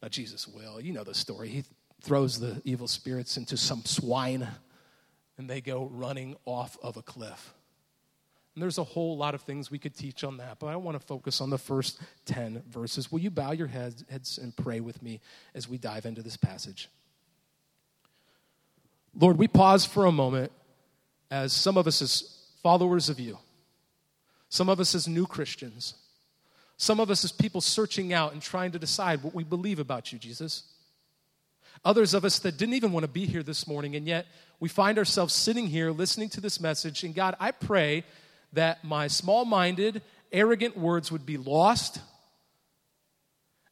Now, 0.01 0.09
Jesus 0.09 0.49
will. 0.49 0.81
You 0.81 0.91
know 0.91 1.05
the 1.05 1.13
story. 1.13 1.47
He 1.47 1.63
throws 2.01 2.41
the 2.41 2.61
evil 2.65 2.89
spirits 2.89 3.37
into 3.37 3.55
some 3.55 3.85
swine, 3.85 4.49
and 5.37 5.49
they 5.49 5.61
go 5.61 5.89
running 5.93 6.35
off 6.45 6.77
of 6.83 6.97
a 6.97 7.01
cliff. 7.01 7.53
And 8.55 8.61
there's 8.61 8.77
a 8.77 8.83
whole 8.83 9.17
lot 9.17 9.33
of 9.33 9.41
things 9.41 9.71
we 9.71 9.79
could 9.79 9.95
teach 9.95 10.23
on 10.23 10.37
that, 10.37 10.59
but 10.59 10.67
I 10.67 10.75
want 10.75 10.99
to 10.99 11.05
focus 11.05 11.41
on 11.41 11.49
the 11.49 11.57
first 11.57 11.99
10 12.25 12.61
verses. 12.69 13.11
Will 13.11 13.19
you 13.19 13.31
bow 13.31 13.51
your 13.51 13.67
heads, 13.67 14.05
heads 14.09 14.37
and 14.37 14.55
pray 14.55 14.79
with 14.79 15.01
me 15.01 15.21
as 15.55 15.67
we 15.67 15.77
dive 15.79 16.05
into 16.05 16.21
this 16.21 16.37
passage? 16.37 16.87
Lord, 19.19 19.37
we 19.37 19.47
pause 19.47 19.85
for 19.85 20.05
a 20.05 20.11
moment 20.11 20.51
as 21.31 21.51
some 21.51 21.77
of 21.77 21.87
us 21.87 22.01
as 22.01 22.43
followers 22.61 23.09
of 23.09 23.19
you, 23.19 23.39
some 24.49 24.69
of 24.69 24.79
us 24.79 24.93
as 24.93 25.07
new 25.07 25.25
Christians, 25.25 25.95
some 26.77 26.99
of 26.99 27.09
us 27.09 27.23
as 27.23 27.31
people 27.31 27.61
searching 27.61 28.13
out 28.13 28.33
and 28.33 28.41
trying 28.41 28.71
to 28.71 28.79
decide 28.79 29.23
what 29.23 29.33
we 29.33 29.43
believe 29.43 29.79
about 29.79 30.11
you, 30.11 30.19
Jesus. 30.19 30.63
Others 31.83 32.13
of 32.13 32.23
us 32.23 32.39
that 32.39 32.57
didn't 32.57 32.75
even 32.75 32.91
want 32.91 33.03
to 33.03 33.11
be 33.11 33.25
here 33.25 33.43
this 33.43 33.67
morning, 33.67 33.95
and 33.95 34.07
yet 34.07 34.27
we 34.59 34.69
find 34.69 34.97
ourselves 34.97 35.33
sitting 35.33 35.67
here 35.67 35.91
listening 35.91 36.29
to 36.29 36.41
this 36.41 36.59
message. 36.59 37.03
And 37.03 37.15
God, 37.15 37.35
I 37.39 37.51
pray 37.51 38.03
that 38.53 38.83
my 38.83 39.07
small 39.07 39.45
minded, 39.45 40.01
arrogant 40.31 40.77
words 40.77 41.11
would 41.11 41.25
be 41.25 41.37
lost, 41.37 41.99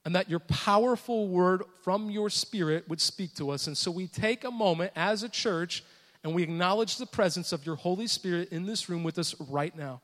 and 0.03 0.15
that 0.15 0.29
your 0.29 0.39
powerful 0.39 1.27
word 1.27 1.63
from 1.83 2.09
your 2.09 2.29
spirit 2.29 2.89
would 2.89 2.99
speak 2.99 3.35
to 3.35 3.51
us. 3.51 3.67
And 3.67 3.77
so 3.77 3.91
we 3.91 4.07
take 4.07 4.43
a 4.43 4.51
moment 4.51 4.91
as 4.95 5.23
a 5.23 5.29
church 5.29 5.83
and 6.23 6.35
we 6.35 6.43
acknowledge 6.43 6.97
the 6.97 7.05
presence 7.05 7.51
of 7.51 7.65
your 7.65 7.75
Holy 7.75 8.07
Spirit 8.07 8.49
in 8.51 8.65
this 8.65 8.89
room 8.89 9.03
with 9.03 9.17
us 9.17 9.39
right 9.39 9.75
now. 9.75 10.01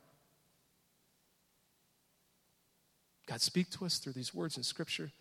God, 3.28 3.42
speak 3.42 3.70
to 3.72 3.86
us 3.86 4.00
through 4.00 4.14
these 4.14 4.34
words 4.34 4.58
in 4.58 4.64
Scripture. 4.64 5.12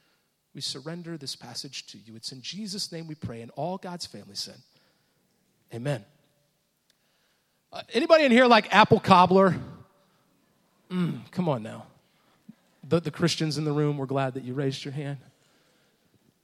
We 0.55 0.61
surrender 0.61 1.19
this 1.19 1.37
passage 1.37 1.87
to 1.89 1.99
you. 1.99 2.17
It's 2.17 2.33
in 2.33 2.41
Jesus' 2.41 2.93
name 2.93 3.07
we 3.07 3.15
pray, 3.15 3.43
and 3.43 3.51
all 3.57 3.77
God's 3.77 4.07
family 4.07 4.37
said, 4.37 4.57
Amen. 5.75 6.05
Uh, 7.73 7.83
anybody 7.93 8.25
in 8.25 8.33
here 8.33 8.47
like 8.47 8.75
apple 8.75 9.01
cobbler? 9.01 9.57
Mm, 10.91 11.31
come 11.33 11.49
on 11.49 11.63
now. 11.63 11.87
The, 12.89 13.01
the 13.01 13.11
Christians 13.11 13.59
in 13.59 13.65
the 13.65 13.73
room, 13.73 13.99
we're 13.99 14.07
glad 14.07 14.35
that 14.35 14.45
you 14.45 14.55
raised 14.55 14.85
your 14.85 14.93
hand. 14.93 15.19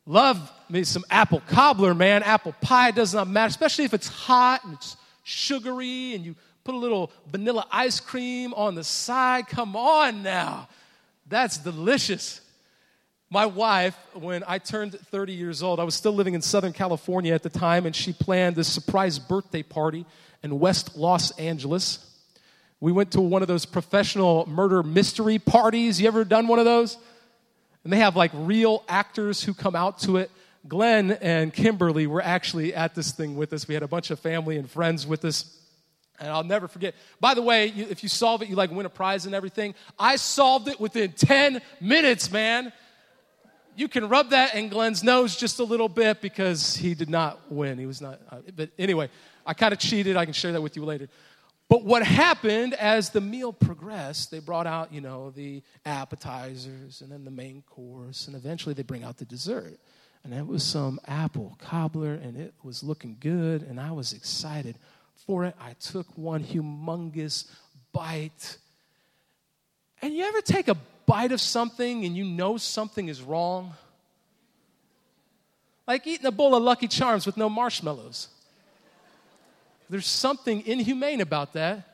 Love 0.05 0.51
me 0.69 0.83
some 0.83 1.05
apple 1.11 1.41
cobbler, 1.47 1.95
man. 1.95 2.25
Apple 2.25 2.55
pie 2.61 2.91
does 2.91 3.15
not 3.15 3.29
matter, 3.29 3.49
especially 3.49 3.85
if 3.85 3.95
it's 3.95 4.09
hot 4.09 4.65
and 4.65 4.75
it's 4.75 4.97
sugary 5.23 6.15
and 6.15 6.25
you 6.25 6.35
put 6.65 6.75
a 6.75 6.79
little 6.79 7.13
vanilla 7.31 7.67
ice 7.71 8.01
cream 8.01 8.53
on 8.55 8.75
the 8.75 8.83
side. 8.83 9.47
Come 9.47 9.77
on 9.77 10.25
now. 10.25 10.69
That's 11.29 11.57
delicious. 11.57 12.41
My 13.31 13.47
wife, 13.47 13.97
when 14.15 14.43
I 14.47 14.59
turned 14.59 14.99
30 14.99 15.33
years 15.33 15.63
old, 15.63 15.81
I 15.81 15.85
was 15.85 15.95
still 15.95 16.13
living 16.13 16.35
in 16.35 16.43
Southern 16.43 16.73
California 16.73 17.33
at 17.33 17.43
the 17.43 17.49
time, 17.49 17.87
and 17.87 17.97
she 17.97 18.13
planned 18.13 18.57
this 18.57 18.69
surprise 18.69 19.19
birthday 19.19 19.63
party 19.63 20.05
in 20.43 20.59
West 20.59 20.97
Los 20.97 21.31
Angeles. 21.33 22.09
We 22.81 22.93
went 22.93 23.13
to 23.13 23.21
one 23.21 23.43
of 23.43 23.49
those 23.49 23.65
professional 23.65 24.49
murder 24.49 24.83
mystery 24.83 25.39
parties. 25.39 26.01
You 26.01 26.09
ever 26.09 26.25
done 26.25 26.49
one 26.49 26.59
of 26.59 26.65
those? 26.65 26.99
And 27.85 27.93
they 27.93 27.99
have 27.99 28.17
like 28.17 28.31
real 28.35 28.85
actors 28.89 29.43
who 29.43 29.55
come 29.55 29.77
out 29.77 29.99
to 30.01 30.17
it. 30.17 30.31
Glenn 30.67 31.13
and 31.13 31.53
Kimberly 31.53 32.07
were 32.07 32.23
actually 32.23 32.75
at 32.75 32.95
this 32.95 33.13
thing 33.13 33.37
with 33.37 33.53
us. 33.53 33.67
We 33.67 33.75
had 33.75 33.83
a 33.83 33.89
bunch 33.89 34.11
of 34.11 34.21
family 34.21 34.57
and 34.57 34.71
friends 34.71 35.07
with 35.07 35.25
us. 35.25 35.59
And 36.21 36.29
I'll 36.29 36.45
never 36.45 36.69
forget. 36.69 36.95
By 37.21 37.35
the 37.35 37.43
way, 37.43 37.67
you, 37.67 37.87
if 37.89 38.03
you 38.03 38.09
solve 38.09 38.43
it, 38.43 38.49
you 38.49 38.55
like 38.55 38.71
win 38.71 38.87
a 38.87 38.91
prize 38.91 39.27
and 39.27 39.35
everything. 39.35 39.75
I 39.99 40.17
solved 40.17 40.69
it 40.69 40.79
within 40.79 41.13
10 41.13 41.61
minutes, 41.81 42.31
man. 42.31 42.73
You 43.75 43.89
can 43.89 44.09
rub 44.09 44.31
that 44.31 44.55
in 44.55 44.69
Glenn's 44.69 45.03
nose 45.03 45.35
just 45.35 45.59
a 45.59 45.65
little 45.65 45.89
bit 45.89 46.21
because 46.21 46.77
he 46.77 46.95
did 46.95 47.09
not 47.09 47.41
win. 47.51 47.79
He 47.79 47.87
was 47.87 48.01
not. 48.01 48.21
Uh, 48.31 48.39
but 48.55 48.71
anyway, 48.79 49.09
I 49.47 49.55
kind 49.55 49.73
of 49.73 49.79
cheated. 49.79 50.17
I 50.17 50.25
can 50.25 50.35
share 50.35 50.53
that 50.53 50.63
with 50.63 50.77
you 50.77 50.85
later. 50.85 51.09
But 51.69 51.85
what 51.85 52.03
happened 52.03 52.75
as 52.75 53.11
the 53.11 53.21
meal 53.21 53.53
progressed, 53.53 54.31
they 54.31 54.41
brought 54.41 54.67
out, 54.67 54.93
you 54.93 55.01
know, 55.01 55.31
the 55.31 55.63
appetizers 55.87 57.01
and 57.01 57.11
then 57.11 57.25
the 57.25 57.31
main 57.31 57.63
course, 57.63 58.27
and 58.27 58.37
eventually 58.37 58.75
they 58.75 58.83
bring 58.83 59.05
out 59.05 59.17
the 59.17 59.25
dessert. 59.25 59.79
And 60.23 60.35
it 60.35 60.47
was 60.47 60.63
some 60.63 61.01
apple 61.07 61.57
cobbler, 61.59 62.15
and 62.15 62.37
it 62.37 62.55
was 62.63 62.83
looking 62.83 63.17
good, 63.19 63.63
and 63.63 63.81
I 63.81 63.91
was 63.91 64.13
excited 64.13 64.77
for 65.27 65.45
it. 65.45 65.57
I 65.61 65.73
took 65.75 66.07
one 66.17 66.45
humongous 66.45 67.47
bite. 67.93 68.59
And 70.01 70.15
you 70.15 70.25
ever 70.25 70.41
take 70.41 70.69
a 70.69 70.77
bite 71.07 71.33
of 71.33 71.41
something 71.41 72.05
and 72.05 72.17
you 72.17 72.25
know 72.25 72.57
something 72.57 73.09
is 73.09 73.23
wrong? 73.23 73.75
Like 75.87 76.07
eating 76.07 76.27
a 76.27 76.33
bowl 76.33 76.55
of 76.55 76.63
Lucky 76.63 76.89
Charms 76.89 77.27
with 77.27 77.37
no 77.37 77.49
marshmallows. 77.49 78.29
There's 79.91 80.07
something 80.07 80.67
inhumane 80.67 81.21
about 81.21 81.53
that. 81.55 81.87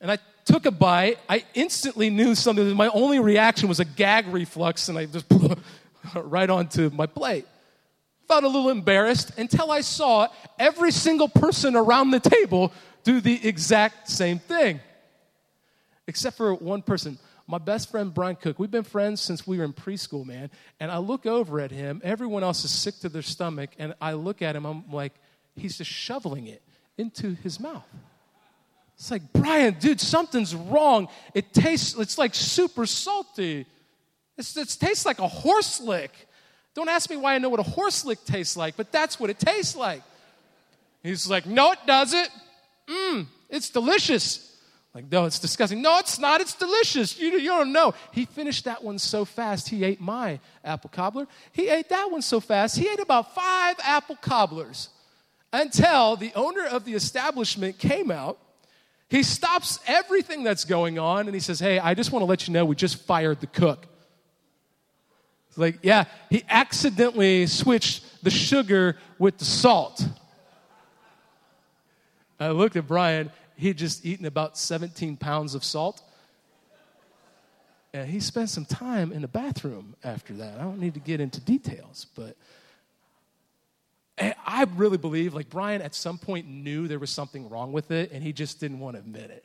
And 0.00 0.10
I 0.10 0.18
took 0.44 0.64
a 0.64 0.70
bite. 0.70 1.18
I 1.28 1.44
instantly 1.54 2.08
knew 2.08 2.34
something. 2.34 2.74
My 2.74 2.88
only 2.88 3.18
reaction 3.18 3.68
was 3.68 3.80
a 3.80 3.84
gag 3.84 4.26
reflux, 4.28 4.88
and 4.88 4.98
I 4.98 5.06
just 5.06 5.26
right 6.14 6.48
onto 6.48 6.90
my 6.90 7.06
plate. 7.06 7.46
Felt 8.26 8.44
a 8.44 8.48
little 8.48 8.70
embarrassed 8.70 9.32
until 9.38 9.70
I 9.70 9.82
saw 9.82 10.28
every 10.58 10.90
single 10.90 11.28
person 11.28 11.76
around 11.76 12.10
the 12.10 12.20
table 12.20 12.72
do 13.04 13.20
the 13.20 13.46
exact 13.46 14.08
same 14.08 14.38
thing. 14.38 14.80
Except 16.06 16.36
for 16.36 16.54
one 16.54 16.82
person. 16.82 17.18
My 17.46 17.58
best 17.58 17.90
friend, 17.90 18.12
Brian 18.12 18.36
Cook, 18.36 18.58
we've 18.58 18.70
been 18.70 18.84
friends 18.84 19.22
since 19.22 19.46
we 19.46 19.56
were 19.56 19.64
in 19.64 19.72
preschool, 19.72 20.26
man. 20.26 20.50
And 20.80 20.90
I 20.90 20.98
look 20.98 21.24
over 21.24 21.60
at 21.60 21.70
him. 21.70 22.02
Everyone 22.04 22.42
else 22.42 22.64
is 22.64 22.70
sick 22.70 22.98
to 23.00 23.08
their 23.08 23.22
stomach. 23.22 23.70
And 23.78 23.94
I 24.00 24.12
look 24.12 24.42
at 24.42 24.54
him. 24.54 24.66
I'm 24.66 24.90
like, 24.90 25.14
he's 25.56 25.78
just 25.78 25.90
shoveling 25.90 26.46
it 26.46 26.62
into 26.98 27.34
his 27.42 27.58
mouth. 27.58 27.86
It's 28.96 29.12
like, 29.12 29.22
Brian, 29.32 29.76
dude, 29.78 30.00
something's 30.00 30.54
wrong. 30.54 31.08
It 31.32 31.54
tastes, 31.54 31.96
it's 31.96 32.18
like 32.18 32.34
super 32.34 32.84
salty. 32.84 33.64
It's, 34.36 34.56
it 34.56 34.76
tastes 34.78 35.06
like 35.06 35.20
a 35.20 35.28
horse 35.28 35.80
lick. 35.80 36.10
Don't 36.74 36.88
ask 36.88 37.08
me 37.08 37.16
why 37.16 37.34
I 37.34 37.38
know 37.38 37.48
what 37.48 37.60
a 37.60 37.64
horse 37.64 38.04
lick 38.04 38.24
tastes 38.24 38.56
like, 38.56 38.76
but 38.76 38.90
that's 38.90 39.20
what 39.20 39.30
it 39.30 39.38
tastes 39.38 39.76
like. 39.76 40.02
He's 41.02 41.30
like, 41.30 41.46
no, 41.46 41.72
it 41.72 41.78
doesn't. 41.86 42.28
Mmm, 42.88 43.26
it's 43.48 43.70
delicious. 43.70 44.44
Like, 44.94 45.10
no, 45.12 45.26
it's 45.26 45.38
disgusting. 45.38 45.80
No, 45.80 45.98
it's 45.98 46.18
not. 46.18 46.40
It's 46.40 46.54
delicious. 46.54 47.20
You, 47.20 47.30
you 47.38 47.50
don't 47.50 47.72
know. 47.72 47.94
He 48.10 48.24
finished 48.24 48.64
that 48.64 48.82
one 48.82 48.98
so 48.98 49.24
fast, 49.24 49.68
he 49.68 49.84
ate 49.84 50.00
my 50.00 50.40
apple 50.64 50.90
cobbler. 50.92 51.28
He 51.52 51.68
ate 51.68 51.88
that 51.90 52.10
one 52.10 52.22
so 52.22 52.40
fast, 52.40 52.76
he 52.76 52.88
ate 52.88 52.98
about 52.98 53.32
five 53.32 53.76
apple 53.84 54.16
cobblers 54.16 54.88
until 55.52 56.16
the 56.16 56.32
owner 56.34 56.64
of 56.66 56.84
the 56.84 56.94
establishment 56.94 57.78
came 57.78 58.10
out. 58.10 58.38
He 59.08 59.22
stops 59.22 59.80
everything 59.86 60.44
that's 60.44 60.64
going 60.64 60.98
on 60.98 61.26
and 61.26 61.34
he 61.34 61.40
says, 61.40 61.58
Hey, 61.58 61.78
I 61.78 61.94
just 61.94 62.12
want 62.12 62.22
to 62.22 62.26
let 62.26 62.46
you 62.46 62.52
know 62.52 62.64
we 62.64 62.76
just 62.76 63.02
fired 63.04 63.40
the 63.40 63.46
cook. 63.46 63.86
It's 65.48 65.58
like, 65.58 65.78
yeah, 65.82 66.04
he 66.28 66.44
accidentally 66.48 67.46
switched 67.46 68.22
the 68.22 68.30
sugar 68.30 68.96
with 69.18 69.38
the 69.38 69.46
salt. 69.46 70.06
I 72.38 72.50
looked 72.50 72.76
at 72.76 72.86
Brian, 72.86 73.32
he'd 73.56 73.78
just 73.78 74.04
eaten 74.04 74.26
about 74.26 74.56
17 74.56 75.16
pounds 75.16 75.54
of 75.54 75.64
salt. 75.64 76.02
And 77.92 78.08
he 78.08 78.20
spent 78.20 78.50
some 78.50 78.66
time 78.66 79.12
in 79.12 79.22
the 79.22 79.28
bathroom 79.28 79.96
after 80.04 80.34
that. 80.34 80.60
I 80.60 80.62
don't 80.62 80.78
need 80.78 80.94
to 80.94 81.00
get 81.00 81.20
into 81.20 81.40
details, 81.40 82.06
but 82.14 82.36
And 84.18 84.34
I 84.44 84.64
really 84.76 84.98
believe, 84.98 85.34
like, 85.34 85.48
Brian 85.48 85.80
at 85.80 85.94
some 85.94 86.18
point 86.18 86.48
knew 86.48 86.88
there 86.88 86.98
was 86.98 87.10
something 87.10 87.48
wrong 87.48 87.72
with 87.72 87.90
it, 87.90 88.10
and 88.12 88.22
he 88.22 88.32
just 88.32 88.60
didn't 88.60 88.80
want 88.80 88.96
to 88.96 89.00
admit 89.00 89.30
it. 89.30 89.44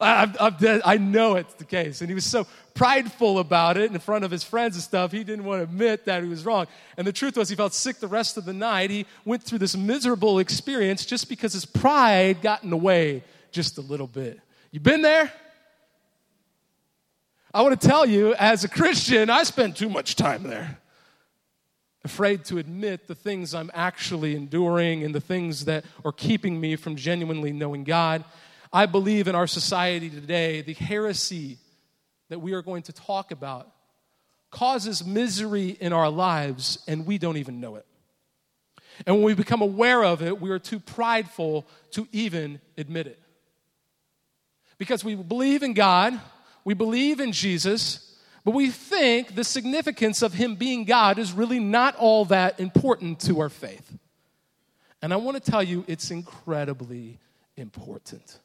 I, 0.00 0.32
I, 0.40 0.80
I 0.84 0.96
know 0.96 1.34
it's 1.34 1.54
the 1.54 1.64
case. 1.64 2.00
And 2.00 2.08
he 2.08 2.14
was 2.14 2.24
so 2.24 2.46
prideful 2.74 3.38
about 3.38 3.76
it 3.76 3.90
in 3.90 3.98
front 3.98 4.24
of 4.24 4.30
his 4.30 4.42
friends 4.42 4.76
and 4.76 4.82
stuff, 4.82 5.12
he 5.12 5.24
didn't 5.24 5.44
want 5.44 5.60
to 5.60 5.64
admit 5.64 6.06
that 6.06 6.22
he 6.22 6.28
was 6.28 6.44
wrong. 6.44 6.66
And 6.96 7.06
the 7.06 7.12
truth 7.12 7.36
was, 7.36 7.48
he 7.48 7.56
felt 7.56 7.74
sick 7.74 7.98
the 7.98 8.08
rest 8.08 8.36
of 8.36 8.44
the 8.44 8.52
night. 8.52 8.90
He 8.90 9.04
went 9.24 9.42
through 9.42 9.58
this 9.58 9.76
miserable 9.76 10.38
experience 10.38 11.04
just 11.04 11.28
because 11.28 11.52
his 11.52 11.66
pride 11.66 12.40
got 12.40 12.62
in 12.62 12.70
the 12.70 12.76
way 12.76 13.24
just 13.52 13.78
a 13.78 13.82
little 13.82 14.06
bit. 14.06 14.40
You 14.70 14.80
been 14.80 15.02
there? 15.02 15.30
I 17.52 17.62
want 17.62 17.78
to 17.78 17.88
tell 17.88 18.06
you, 18.06 18.34
as 18.34 18.62
a 18.62 18.68
Christian, 18.68 19.28
I 19.28 19.42
spent 19.42 19.76
too 19.76 19.88
much 19.88 20.14
time 20.14 20.44
there. 20.44 20.78
Afraid 22.02 22.46
to 22.46 22.58
admit 22.58 23.08
the 23.08 23.14
things 23.14 23.54
I'm 23.54 23.70
actually 23.74 24.34
enduring 24.34 25.04
and 25.04 25.14
the 25.14 25.20
things 25.20 25.66
that 25.66 25.84
are 26.04 26.12
keeping 26.12 26.58
me 26.58 26.76
from 26.76 26.96
genuinely 26.96 27.52
knowing 27.52 27.84
God. 27.84 28.24
I 28.72 28.86
believe 28.86 29.28
in 29.28 29.34
our 29.34 29.46
society 29.46 30.08
today, 30.08 30.62
the 30.62 30.72
heresy 30.72 31.58
that 32.30 32.40
we 32.40 32.54
are 32.54 32.62
going 32.62 32.84
to 32.84 32.92
talk 32.92 33.32
about 33.32 33.70
causes 34.50 35.04
misery 35.04 35.76
in 35.80 35.92
our 35.92 36.08
lives, 36.08 36.78
and 36.88 37.06
we 37.06 37.18
don't 37.18 37.36
even 37.36 37.60
know 37.60 37.76
it. 37.76 37.86
And 39.06 39.16
when 39.16 39.24
we 39.24 39.34
become 39.34 39.62
aware 39.62 40.04
of 40.04 40.22
it, 40.22 40.40
we 40.40 40.50
are 40.50 40.58
too 40.58 40.80
prideful 40.80 41.66
to 41.92 42.08
even 42.12 42.60
admit 42.76 43.06
it. 43.06 43.18
Because 44.78 45.04
we 45.04 45.14
believe 45.14 45.62
in 45.62 45.74
God, 45.74 46.18
we 46.64 46.74
believe 46.74 47.20
in 47.20 47.32
Jesus, 47.32 48.09
but 48.44 48.52
we 48.52 48.70
think 48.70 49.34
the 49.34 49.44
significance 49.44 50.22
of 50.22 50.34
Him 50.34 50.54
being 50.54 50.84
God 50.84 51.18
is 51.18 51.32
really 51.32 51.60
not 51.60 51.96
all 51.96 52.24
that 52.26 52.58
important 52.58 53.20
to 53.20 53.40
our 53.40 53.48
faith. 53.48 53.98
And 55.02 55.12
I 55.12 55.16
want 55.16 55.42
to 55.42 55.50
tell 55.50 55.62
you, 55.62 55.84
it's 55.86 56.10
incredibly 56.10 57.18
important. 57.56 58.38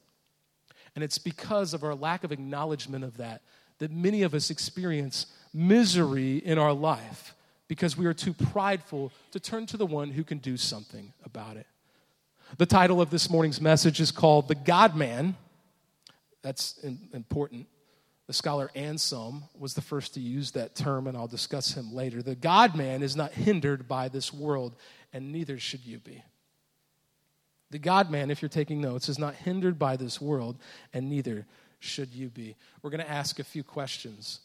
And 0.96 1.04
it's 1.04 1.18
because 1.18 1.74
of 1.74 1.84
our 1.84 1.96
lack 1.96 2.24
of 2.24 2.32
acknowledgement 2.32 3.04
of 3.04 3.18
that 3.18 3.42
that 3.80 3.92
many 3.92 4.24
of 4.24 4.34
us 4.34 4.50
experience 4.50 5.28
misery 5.54 6.38
in 6.38 6.58
our 6.58 6.74
life 6.74 7.36
because 7.68 7.98
we 7.98 8.06
are 8.06 8.14
too 8.14 8.34
prideful 8.34 9.12
to 9.32 9.40
turn 9.40 9.66
to 9.66 9.78
the 9.78 9.86
one 9.86 10.12
who 10.12 10.24
can 10.24 10.38
do 10.38 10.56
something 10.56 11.12
about 11.26 11.58
it. 11.58 11.68
The 12.58 12.66
title 12.66 13.02
of 13.02 13.10
this 13.10 13.30
morning's 13.30 13.60
message 13.60 14.00
is 14.00 14.12
called 14.12 14.48
The 14.48 14.56
God 14.56 14.96
Man. 14.96 15.36
That's 16.42 16.78
important. 17.12 17.68
The 18.28 18.34
scholar 18.34 18.72
Anselm 18.74 19.44
was 19.58 19.76
the 19.76 19.82
first 19.82 20.16
to 20.16 20.20
use 20.20 20.52
that 20.52 20.76
term, 20.76 21.06
and 21.08 21.16
I'll 21.16 21.28
discuss 21.28 21.74
him 21.74 21.94
later. 21.94 22.24
The 22.24 22.36
God 22.36 22.76
man 22.76 23.04
is 23.04 23.16
not 23.16 23.32
hindered 23.32 23.88
by 23.88 24.10
this 24.10 24.34
world, 24.34 24.76
and 25.14 25.32
neither 25.32 25.60
should 25.60 25.86
you 25.86 26.00
be. 26.00 26.24
The 27.70 27.80
God 27.80 28.10
man, 28.10 28.32
if 28.32 28.42
you're 28.42 28.50
taking 28.50 28.82
notes, 28.82 29.10
is 29.10 29.20
not 29.20 29.36
hindered 29.36 29.78
by 29.78 29.96
this 29.96 30.20
world, 30.20 30.58
and 30.94 31.10
neither 31.10 31.46
should 31.80 32.14
you 32.14 32.30
be. 32.30 32.56
We're 32.82 32.90
going 32.90 33.04
to 33.04 33.10
ask 33.10 33.40
a 33.40 33.44
few 33.44 33.64
questions. 33.64 34.40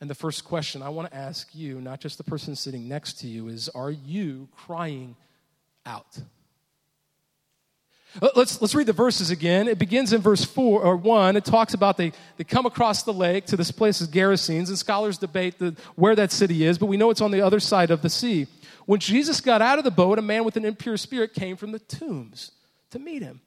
And 0.00 0.08
the 0.08 0.14
first 0.14 0.44
question 0.44 0.82
I 0.82 0.88
want 0.90 1.10
to 1.10 1.16
ask 1.16 1.54
you, 1.54 1.80
not 1.80 2.00
just 2.00 2.18
the 2.18 2.24
person 2.24 2.54
sitting 2.54 2.86
next 2.88 3.20
to 3.20 3.26
you, 3.26 3.48
is 3.48 3.68
Are 3.70 3.90
you 3.90 4.48
crying 4.54 5.16
out? 5.86 6.18
Uh, 8.22 8.28
let's, 8.36 8.60
let's 8.60 8.74
read 8.74 8.86
the 8.86 8.92
verses 8.92 9.30
again. 9.30 9.66
It 9.66 9.78
begins 9.78 10.12
in 10.12 10.20
verse 10.20 10.44
4 10.44 10.82
or 10.82 10.96
1. 10.96 11.36
It 11.36 11.44
talks 11.44 11.74
about 11.74 11.96
they, 11.96 12.12
they 12.36 12.44
come 12.44 12.64
across 12.66 13.02
the 13.02 13.12
lake 13.12 13.46
to 13.46 13.56
this 13.56 13.70
place 13.70 14.00
of 14.00 14.10
Gerasenes, 14.10 14.68
and 14.68 14.78
scholars 14.78 15.18
debate 15.18 15.58
the, 15.58 15.74
where 15.96 16.14
that 16.14 16.30
city 16.30 16.64
is, 16.64 16.78
but 16.78 16.86
we 16.86 16.96
know 16.96 17.10
it's 17.10 17.20
on 17.20 17.30
the 17.30 17.40
other 17.40 17.60
side 17.60 17.90
of 17.90 18.02
the 18.02 18.10
sea. 18.10 18.46
When 18.86 19.00
Jesus 19.00 19.40
got 19.40 19.62
out 19.62 19.78
of 19.78 19.84
the 19.84 19.90
boat, 19.90 20.18
a 20.18 20.22
man 20.22 20.44
with 20.44 20.56
an 20.56 20.64
impure 20.64 20.96
spirit 20.96 21.34
came 21.34 21.56
from 21.56 21.72
the 21.72 21.78
tombs 21.78 22.52
to 22.90 22.98
meet 22.98 23.22
him. 23.22 23.40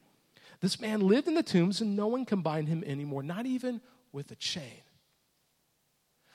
This 0.60 0.82
man 0.82 1.02
lived 1.02 1.28
in 1.28 1.36
the 1.36 1.44
tombs, 1.44 1.80
and 1.80 1.96
no 1.96 2.08
one 2.08 2.26
can 2.26 2.42
bind 2.42 2.68
him 2.68 2.84
anymore, 2.86 3.24
not 3.24 3.46
even 3.46 3.80
with 4.12 4.32
a 4.32 4.36
chain. 4.36 4.82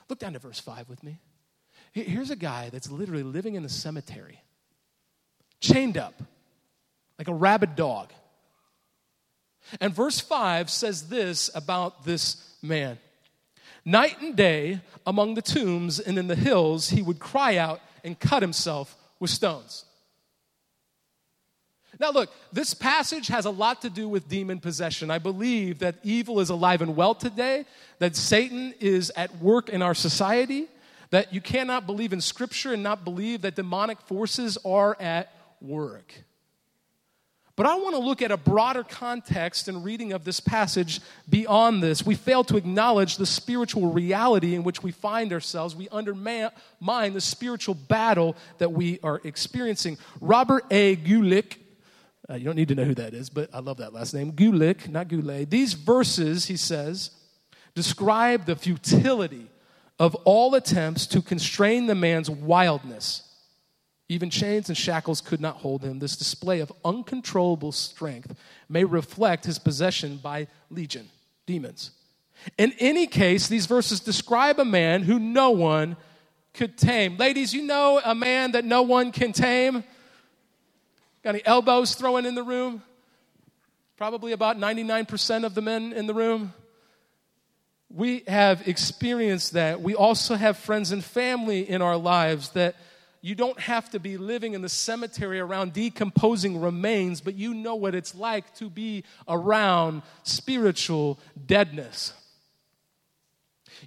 Look 0.09 0.19
down 0.19 0.33
to 0.33 0.39
verse 0.39 0.59
5 0.59 0.89
with 0.89 1.03
me. 1.03 1.19
Here's 1.91 2.31
a 2.31 2.35
guy 2.35 2.69
that's 2.69 2.89
literally 2.89 3.23
living 3.23 3.55
in 3.55 3.63
the 3.63 3.69
cemetery, 3.69 4.41
chained 5.59 5.97
up 5.97 6.23
like 7.19 7.27
a 7.27 7.33
rabid 7.33 7.75
dog. 7.75 8.11
And 9.79 9.93
verse 9.93 10.19
5 10.19 10.69
says 10.69 11.09
this 11.09 11.49
about 11.55 12.05
this 12.05 12.55
man 12.61 12.97
Night 13.85 14.21
and 14.21 14.35
day 14.35 14.81
among 15.05 15.33
the 15.33 15.41
tombs 15.41 15.99
and 15.99 16.17
in 16.17 16.27
the 16.27 16.35
hills, 16.35 16.89
he 16.89 17.01
would 17.01 17.19
cry 17.19 17.57
out 17.57 17.81
and 18.03 18.19
cut 18.19 18.41
himself 18.41 18.95
with 19.19 19.29
stones. 19.29 19.85
Now, 21.99 22.11
look, 22.11 22.31
this 22.51 22.73
passage 22.73 23.27
has 23.27 23.45
a 23.45 23.51
lot 23.51 23.81
to 23.83 23.89
do 23.89 24.09
with 24.09 24.27
demon 24.27 24.59
possession. 24.59 25.11
I 25.11 25.19
believe 25.19 25.79
that 25.79 25.95
evil 26.03 26.39
is 26.39 26.49
alive 26.49 26.81
and 26.81 26.95
well 26.95 27.13
today, 27.13 27.65
that 27.99 28.15
Satan 28.15 28.73
is 28.79 29.11
at 29.15 29.37
work 29.37 29.69
in 29.69 29.81
our 29.81 29.93
society, 29.93 30.67
that 31.11 31.33
you 31.33 31.41
cannot 31.41 31.85
believe 31.85 32.11
in 32.11 32.21
Scripture 32.21 32.73
and 32.73 32.81
not 32.81 33.03
believe 33.03 33.41
that 33.41 33.55
demonic 33.55 34.01
forces 34.01 34.57
are 34.65 34.97
at 34.99 35.31
work. 35.61 36.13
But 37.55 37.67
I 37.67 37.75
want 37.75 37.95
to 37.95 38.01
look 38.01 38.23
at 38.23 38.31
a 38.31 38.37
broader 38.37 38.83
context 38.83 39.67
and 39.67 39.85
reading 39.85 40.11
of 40.13 40.23
this 40.23 40.39
passage 40.39 41.01
beyond 41.29 41.83
this. 41.83 42.03
We 42.03 42.15
fail 42.15 42.43
to 42.45 42.57
acknowledge 42.57 43.17
the 43.17 43.27
spiritual 43.27 43.91
reality 43.91 44.55
in 44.55 44.63
which 44.63 44.81
we 44.81 44.91
find 44.91 45.31
ourselves. 45.31 45.75
We 45.75 45.87
undermine 45.89 47.13
the 47.13 47.21
spiritual 47.21 47.75
battle 47.75 48.35
that 48.57 48.71
we 48.71 48.99
are 49.03 49.21
experiencing. 49.23 49.99
Robert 50.19 50.65
A. 50.71 50.95
Guelich 50.95 51.57
uh, 52.29 52.35
you 52.35 52.45
don't 52.45 52.55
need 52.55 52.69
to 52.69 52.75
know 52.75 52.85
who 52.85 52.95
that 52.95 53.13
is, 53.13 53.29
but 53.29 53.49
I 53.53 53.59
love 53.59 53.77
that 53.77 53.93
last 53.93 54.13
name. 54.13 54.31
Guelich, 54.31 54.87
not 54.87 55.09
Goulet. 55.09 55.49
These 55.49 55.73
verses, 55.73 56.45
he 56.45 56.55
says, 56.55 57.11
describe 57.75 58.45
the 58.45 58.55
futility 58.55 59.49
of 59.99 60.15
all 60.23 60.55
attempts 60.55 61.05
to 61.07 61.21
constrain 61.21 61.87
the 61.87 61.95
man's 61.95 62.29
wildness. 62.29 63.23
Even 64.09 64.29
chains 64.29 64.69
and 64.69 64.77
shackles 64.77 65.21
could 65.21 65.39
not 65.39 65.57
hold 65.57 65.83
him. 65.83 65.99
This 65.99 66.17
display 66.17 66.59
of 66.59 66.71
uncontrollable 66.83 67.71
strength 67.71 68.35
may 68.67 68.83
reflect 68.83 69.45
his 69.45 69.57
possession 69.57 70.17
by 70.17 70.47
legion, 70.69 71.09
demons. 71.45 71.91
In 72.57 72.73
any 72.79 73.07
case, 73.07 73.47
these 73.47 73.65
verses 73.65 73.99
describe 73.99 74.59
a 74.59 74.65
man 74.65 75.03
who 75.03 75.19
no 75.19 75.51
one 75.51 75.95
could 76.53 76.77
tame. 76.77 77.17
Ladies, 77.17 77.53
you 77.53 77.63
know 77.63 78.01
a 78.03 78.13
man 78.13 78.51
that 78.51 78.65
no 78.65 78.81
one 78.81 79.11
can 79.11 79.31
tame? 79.31 79.83
Got 81.23 81.35
any 81.35 81.45
elbows 81.45 81.95
throwing 81.95 82.25
in 82.25 82.35
the 82.35 82.43
room? 82.43 82.83
Probably 83.95 84.33
about 84.33 84.57
99% 84.57 85.45
of 85.45 85.55
the 85.55 85.61
men 85.61 85.93
in 85.93 86.07
the 86.07 86.13
room. 86.13 86.53
We 87.89 88.23
have 88.27 88.67
experienced 88.67 89.53
that. 89.53 89.81
We 89.81 89.95
also 89.95 90.35
have 90.35 90.57
friends 90.57 90.91
and 90.91 91.03
family 91.03 91.69
in 91.69 91.81
our 91.81 91.95
lives 91.95 92.49
that 92.49 92.75
you 93.23 93.35
don't 93.35 93.57
have 93.57 93.89
to 93.91 93.99
be 93.99 94.17
living 94.17 94.53
in 94.53 94.61
the 94.61 94.67
cemetery 94.67 95.39
around 95.39 95.71
decomposing 95.71 96.59
remains, 96.59 97.21
but 97.21 97.35
you 97.35 97.53
know 97.53 97.75
what 97.75 97.95
it's 97.95 98.13
like 98.13 98.53
to 98.55 98.69
be 98.69 99.05
around 99.29 100.01
spiritual 100.23 101.17
deadness. 101.45 102.11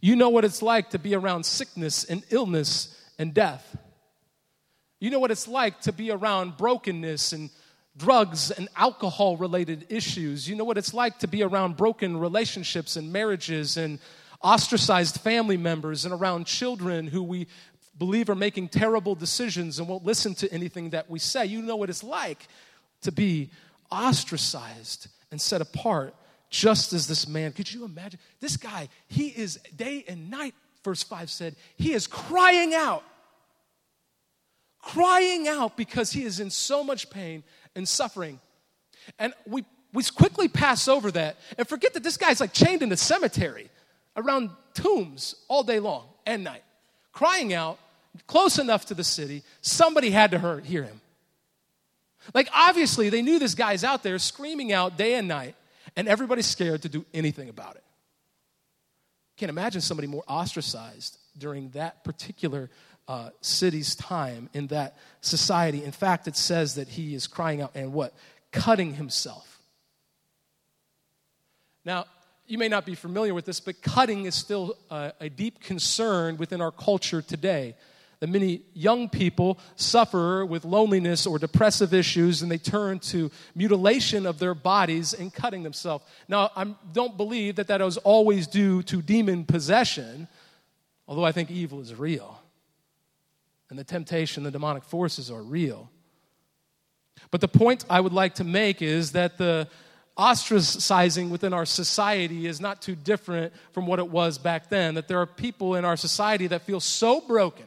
You 0.00 0.16
know 0.16 0.30
what 0.30 0.46
it's 0.46 0.62
like 0.62 0.88
to 0.90 0.98
be 0.98 1.14
around 1.14 1.44
sickness 1.44 2.02
and 2.04 2.22
illness 2.30 2.98
and 3.18 3.34
death. 3.34 3.76
You 5.00 5.10
know 5.10 5.18
what 5.18 5.30
it's 5.30 5.46
like 5.46 5.82
to 5.82 5.92
be 5.92 6.10
around 6.10 6.56
brokenness 6.56 7.34
and 7.34 7.50
drugs 7.94 8.50
and 8.50 8.70
alcohol 8.74 9.36
related 9.36 9.84
issues. 9.90 10.48
You 10.48 10.56
know 10.56 10.64
what 10.64 10.78
it's 10.78 10.94
like 10.94 11.18
to 11.18 11.28
be 11.28 11.42
around 11.42 11.76
broken 11.76 12.16
relationships 12.16 12.96
and 12.96 13.12
marriages 13.12 13.76
and 13.76 13.98
ostracized 14.42 15.20
family 15.20 15.58
members 15.58 16.06
and 16.06 16.14
around 16.14 16.46
children 16.46 17.06
who 17.06 17.22
we 17.22 17.46
believe 17.98 18.28
are 18.30 18.34
making 18.34 18.68
terrible 18.68 19.14
decisions 19.14 19.78
and 19.78 19.88
won't 19.88 20.04
listen 20.04 20.34
to 20.36 20.52
anything 20.52 20.90
that 20.90 21.08
we 21.08 21.18
say. 21.18 21.46
You 21.46 21.62
know 21.62 21.76
what 21.76 21.90
it's 21.90 22.04
like 22.04 22.46
to 23.02 23.12
be 23.12 23.50
ostracized 23.90 25.08
and 25.30 25.40
set 25.40 25.60
apart 25.60 26.14
just 26.50 26.92
as 26.92 27.06
this 27.06 27.26
man. 27.26 27.52
Could 27.52 27.72
you 27.72 27.84
imagine? 27.84 28.20
This 28.40 28.56
guy, 28.56 28.88
he 29.08 29.28
is 29.28 29.58
day 29.76 30.04
and 30.08 30.30
night, 30.30 30.54
verse 30.84 31.02
5 31.02 31.30
said, 31.30 31.56
he 31.76 31.92
is 31.92 32.06
crying 32.06 32.74
out 32.74 33.02
crying 34.86 35.48
out 35.48 35.76
because 35.76 36.12
he 36.12 36.22
is 36.22 36.38
in 36.38 36.48
so 36.48 36.84
much 36.84 37.10
pain 37.10 37.42
and 37.74 37.88
suffering. 37.88 38.38
And 39.18 39.34
we, 39.44 39.64
we 39.92 40.04
quickly 40.04 40.46
pass 40.46 40.86
over 40.86 41.10
that 41.10 41.36
and 41.58 41.66
forget 41.66 41.92
that 41.94 42.04
this 42.04 42.16
guy's 42.16 42.40
like 42.40 42.52
chained 42.52 42.82
in 42.82 42.88
the 42.88 42.96
cemetery 42.96 43.68
around 44.16 44.50
tombs 44.74 45.34
all 45.48 45.64
day 45.64 45.80
long 45.80 46.06
and 46.24 46.44
night, 46.44 46.62
crying 47.12 47.52
out 47.52 47.80
close 48.26 48.58
enough 48.58 48.86
to 48.86 48.94
the 48.94 49.04
city, 49.04 49.42
somebody 49.60 50.10
had 50.10 50.30
to 50.32 50.60
hear 50.64 50.82
him. 50.82 51.00
Like, 52.34 52.48
obviously, 52.52 53.08
they 53.08 53.22
knew 53.22 53.38
this 53.38 53.54
guy's 53.54 53.84
out 53.84 54.02
there 54.02 54.18
screaming 54.18 54.72
out 54.72 54.96
day 54.96 55.14
and 55.14 55.28
night, 55.28 55.54
and 55.94 56.08
everybody's 56.08 56.46
scared 56.46 56.82
to 56.82 56.88
do 56.88 57.04
anything 57.14 57.48
about 57.48 57.76
it. 57.76 57.84
Can't 59.36 59.50
imagine 59.50 59.80
somebody 59.80 60.08
more 60.08 60.24
ostracized 60.26 61.18
during 61.38 61.70
that 61.70 62.04
particular 62.04 62.70
uh, 63.06 63.30
city's 63.40 63.94
time 63.94 64.48
in 64.54 64.68
that 64.68 64.96
society. 65.20 65.84
In 65.84 65.92
fact, 65.92 66.26
it 66.26 66.36
says 66.36 66.74
that 66.76 66.88
he 66.88 67.14
is 67.14 67.26
crying 67.26 67.60
out 67.60 67.72
and 67.74 67.92
what? 67.92 68.14
Cutting 68.50 68.94
himself. 68.94 69.60
Now, 71.84 72.06
you 72.46 72.58
may 72.58 72.68
not 72.68 72.86
be 72.86 72.94
familiar 72.94 73.34
with 73.34 73.44
this, 73.44 73.60
but 73.60 73.82
cutting 73.82 74.24
is 74.24 74.34
still 74.34 74.76
a, 74.90 75.12
a 75.20 75.28
deep 75.28 75.60
concern 75.60 76.36
within 76.36 76.60
our 76.60 76.72
culture 76.72 77.22
today 77.22 77.74
that 78.26 78.32
many 78.32 78.62
young 78.74 79.08
people 79.08 79.58
suffer 79.76 80.44
with 80.44 80.64
loneliness 80.64 81.26
or 81.26 81.38
depressive 81.38 81.94
issues 81.94 82.42
and 82.42 82.50
they 82.50 82.58
turn 82.58 82.98
to 82.98 83.30
mutilation 83.54 84.26
of 84.26 84.40
their 84.40 84.54
bodies 84.54 85.12
and 85.12 85.32
cutting 85.32 85.62
themselves. 85.62 86.04
Now, 86.26 86.50
I 86.56 86.74
don't 86.92 87.16
believe 87.16 87.56
that 87.56 87.68
that 87.68 87.80
was 87.80 87.98
always 87.98 88.48
due 88.48 88.82
to 88.84 89.00
demon 89.00 89.44
possession, 89.44 90.26
although 91.06 91.24
I 91.24 91.30
think 91.30 91.50
evil 91.50 91.80
is 91.80 91.94
real. 91.94 92.40
And 93.70 93.78
the 93.78 93.84
temptation, 93.84 94.42
the 94.42 94.50
demonic 94.50 94.82
forces 94.82 95.30
are 95.30 95.42
real. 95.42 95.88
But 97.30 97.40
the 97.40 97.48
point 97.48 97.84
I 97.88 98.00
would 98.00 98.12
like 98.12 98.34
to 98.36 98.44
make 98.44 98.82
is 98.82 99.12
that 99.12 99.38
the 99.38 99.68
ostracizing 100.18 101.30
within 101.30 101.52
our 101.52 101.66
society 101.66 102.46
is 102.46 102.60
not 102.60 102.82
too 102.82 102.96
different 102.96 103.52
from 103.72 103.86
what 103.86 104.00
it 104.00 104.08
was 104.08 104.38
back 104.38 104.68
then. 104.68 104.94
That 104.94 105.06
there 105.06 105.20
are 105.20 105.26
people 105.26 105.76
in 105.76 105.84
our 105.84 105.96
society 105.96 106.48
that 106.48 106.62
feel 106.62 106.80
so 106.80 107.20
broken 107.20 107.66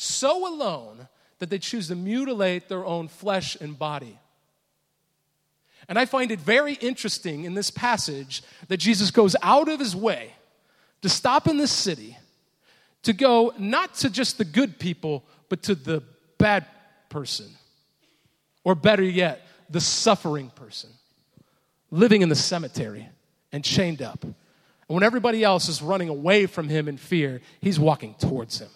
so 0.00 0.46
alone 0.46 1.08
that 1.40 1.50
they 1.50 1.58
choose 1.58 1.88
to 1.88 1.96
mutilate 1.96 2.68
their 2.68 2.84
own 2.84 3.08
flesh 3.08 3.56
and 3.60 3.76
body. 3.76 4.16
And 5.88 5.98
I 5.98 6.04
find 6.04 6.30
it 6.30 6.38
very 6.38 6.74
interesting 6.74 7.42
in 7.42 7.54
this 7.54 7.70
passage 7.72 8.44
that 8.68 8.76
Jesus 8.76 9.10
goes 9.10 9.34
out 9.42 9.68
of 9.68 9.80
his 9.80 9.96
way 9.96 10.34
to 11.02 11.08
stop 11.08 11.48
in 11.48 11.56
this 11.56 11.72
city, 11.72 12.16
to 13.02 13.12
go 13.12 13.52
not 13.58 13.94
to 13.96 14.10
just 14.10 14.38
the 14.38 14.44
good 14.44 14.78
people, 14.78 15.24
but 15.48 15.64
to 15.64 15.74
the 15.74 16.04
bad 16.38 16.64
person. 17.08 17.48
Or 18.62 18.76
better 18.76 19.02
yet, 19.02 19.48
the 19.68 19.80
suffering 19.80 20.50
person, 20.50 20.90
living 21.90 22.22
in 22.22 22.28
the 22.28 22.36
cemetery 22.36 23.08
and 23.50 23.64
chained 23.64 24.00
up. 24.00 24.22
And 24.22 24.34
when 24.86 25.02
everybody 25.02 25.42
else 25.42 25.68
is 25.68 25.82
running 25.82 26.08
away 26.08 26.46
from 26.46 26.68
him 26.68 26.86
in 26.86 26.98
fear, 26.98 27.40
he's 27.60 27.80
walking 27.80 28.14
towards 28.14 28.60
him. 28.60 28.68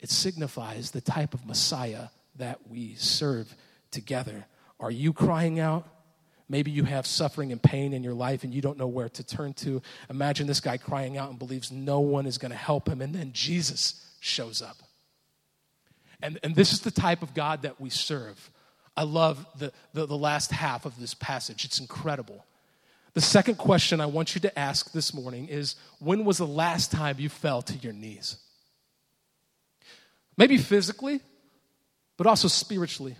It 0.00 0.10
signifies 0.10 0.90
the 0.90 1.00
type 1.00 1.34
of 1.34 1.46
Messiah 1.46 2.08
that 2.36 2.68
we 2.68 2.94
serve 2.96 3.54
together. 3.90 4.46
Are 4.78 4.90
you 4.90 5.12
crying 5.12 5.58
out? 5.58 5.88
Maybe 6.48 6.70
you 6.70 6.84
have 6.84 7.06
suffering 7.06 7.50
and 7.50 7.60
pain 7.60 7.92
in 7.92 8.04
your 8.04 8.14
life 8.14 8.44
and 8.44 8.54
you 8.54 8.60
don't 8.60 8.78
know 8.78 8.86
where 8.86 9.08
to 9.08 9.24
turn 9.24 9.52
to. 9.54 9.82
Imagine 10.08 10.46
this 10.46 10.60
guy 10.60 10.76
crying 10.76 11.16
out 11.16 11.30
and 11.30 11.38
believes 11.38 11.72
no 11.72 12.00
one 12.00 12.26
is 12.26 12.38
going 12.38 12.52
to 12.52 12.56
help 12.56 12.88
him, 12.88 13.00
and 13.00 13.14
then 13.14 13.32
Jesus 13.32 14.06
shows 14.20 14.62
up. 14.62 14.76
And, 16.22 16.38
and 16.42 16.54
this 16.54 16.72
is 16.72 16.80
the 16.80 16.90
type 16.90 17.22
of 17.22 17.34
God 17.34 17.62
that 17.62 17.80
we 17.80 17.90
serve. 17.90 18.50
I 18.96 19.02
love 19.02 19.44
the, 19.58 19.72
the, 19.92 20.06
the 20.06 20.16
last 20.16 20.52
half 20.52 20.86
of 20.86 20.98
this 20.98 21.14
passage, 21.14 21.64
it's 21.64 21.80
incredible. 21.80 22.44
The 23.14 23.20
second 23.20 23.56
question 23.56 24.00
I 24.00 24.06
want 24.06 24.34
you 24.34 24.42
to 24.42 24.58
ask 24.58 24.92
this 24.92 25.14
morning 25.14 25.48
is 25.48 25.76
when 26.00 26.24
was 26.24 26.38
the 26.38 26.46
last 26.46 26.92
time 26.92 27.16
you 27.18 27.30
fell 27.30 27.62
to 27.62 27.74
your 27.78 27.94
knees? 27.94 28.36
Maybe 30.36 30.58
physically, 30.58 31.20
but 32.16 32.26
also 32.26 32.48
spiritually. 32.48 33.16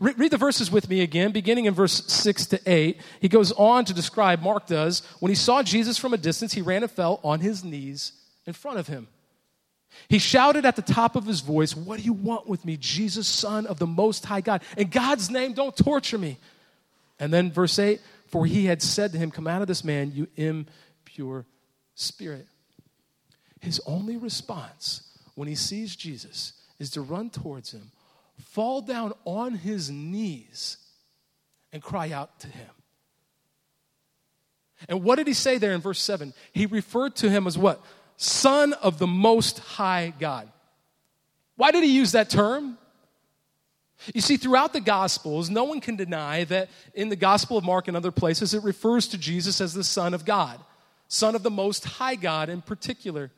Re- 0.00 0.14
read 0.16 0.32
the 0.32 0.36
verses 0.36 0.70
with 0.70 0.88
me 0.88 1.02
again, 1.02 1.30
beginning 1.30 1.66
in 1.66 1.74
verse 1.74 2.04
6 2.06 2.46
to 2.46 2.60
8. 2.66 3.00
He 3.20 3.28
goes 3.28 3.52
on 3.52 3.84
to 3.84 3.94
describe, 3.94 4.42
Mark 4.42 4.66
does, 4.66 5.02
when 5.20 5.30
he 5.30 5.36
saw 5.36 5.62
Jesus 5.62 5.98
from 5.98 6.12
a 6.12 6.18
distance, 6.18 6.52
he 6.52 6.62
ran 6.62 6.82
and 6.82 6.90
fell 6.90 7.20
on 7.22 7.40
his 7.40 7.62
knees 7.62 8.12
in 8.46 8.52
front 8.52 8.78
of 8.78 8.88
him. 8.88 9.08
He 10.08 10.18
shouted 10.18 10.66
at 10.66 10.76
the 10.76 10.82
top 10.82 11.16
of 11.16 11.24
his 11.24 11.40
voice, 11.40 11.74
What 11.74 11.98
do 11.98 12.04
you 12.04 12.12
want 12.12 12.48
with 12.48 12.64
me, 12.64 12.76
Jesus, 12.76 13.26
Son 13.26 13.66
of 13.66 13.78
the 13.78 13.86
Most 13.86 14.24
High 14.24 14.40
God? 14.40 14.62
In 14.76 14.88
God's 14.88 15.30
name, 15.30 15.52
don't 15.52 15.76
torture 15.76 16.18
me. 16.18 16.38
And 17.18 17.32
then 17.32 17.50
verse 17.50 17.78
8, 17.78 18.00
For 18.28 18.44
he 18.44 18.66
had 18.66 18.82
said 18.82 19.12
to 19.12 19.18
him, 19.18 19.30
Come 19.30 19.46
out 19.46 19.62
of 19.62 19.68
this 19.68 19.84
man, 19.84 20.12
you 20.14 20.26
impure 20.36 21.46
spirit. 21.94 22.46
His 23.60 23.80
only 23.86 24.16
response 24.16 25.05
when 25.36 25.46
he 25.46 25.54
sees 25.54 25.94
Jesus 25.94 26.54
is 26.80 26.90
to 26.90 27.00
run 27.00 27.30
towards 27.30 27.72
him, 27.72 27.92
fall 28.40 28.80
down 28.80 29.12
on 29.24 29.54
his 29.54 29.88
knees, 29.88 30.78
and 31.72 31.80
cry 31.80 32.10
out 32.10 32.40
to 32.40 32.48
him. 32.48 32.70
And 34.88 35.02
what 35.02 35.16
did 35.16 35.26
he 35.26 35.34
say 35.34 35.58
there 35.58 35.72
in 35.72 35.80
verse 35.80 36.00
7? 36.00 36.34
He 36.52 36.66
referred 36.66 37.14
to 37.16 37.30
him 37.30 37.46
as 37.46 37.56
what? 37.56 37.82
Son 38.16 38.72
of 38.74 38.98
the 38.98 39.06
Most 39.06 39.58
High 39.58 40.12
God. 40.18 40.50
Why 41.56 41.70
did 41.70 41.84
he 41.84 41.94
use 41.94 42.12
that 42.12 42.28
term? 42.28 42.78
You 44.14 44.20
see, 44.20 44.36
throughout 44.36 44.72
the 44.72 44.80
Gospels, 44.80 45.48
no 45.48 45.64
one 45.64 45.80
can 45.80 45.96
deny 45.96 46.44
that 46.44 46.68
in 46.94 47.08
the 47.08 47.16
Gospel 47.16 47.56
of 47.56 47.64
Mark 47.64 47.88
and 47.88 47.96
other 47.96 48.12
places, 48.12 48.52
it 48.52 48.62
refers 48.62 49.08
to 49.08 49.18
Jesus 49.18 49.60
as 49.60 49.72
the 49.72 49.84
Son 49.84 50.12
of 50.12 50.24
God, 50.24 50.60
Son 51.08 51.34
of 51.34 51.42
the 51.42 51.50
Most 51.50 51.84
High 51.84 52.14
God 52.14 52.48
in 52.50 52.60
particular. 52.60 53.30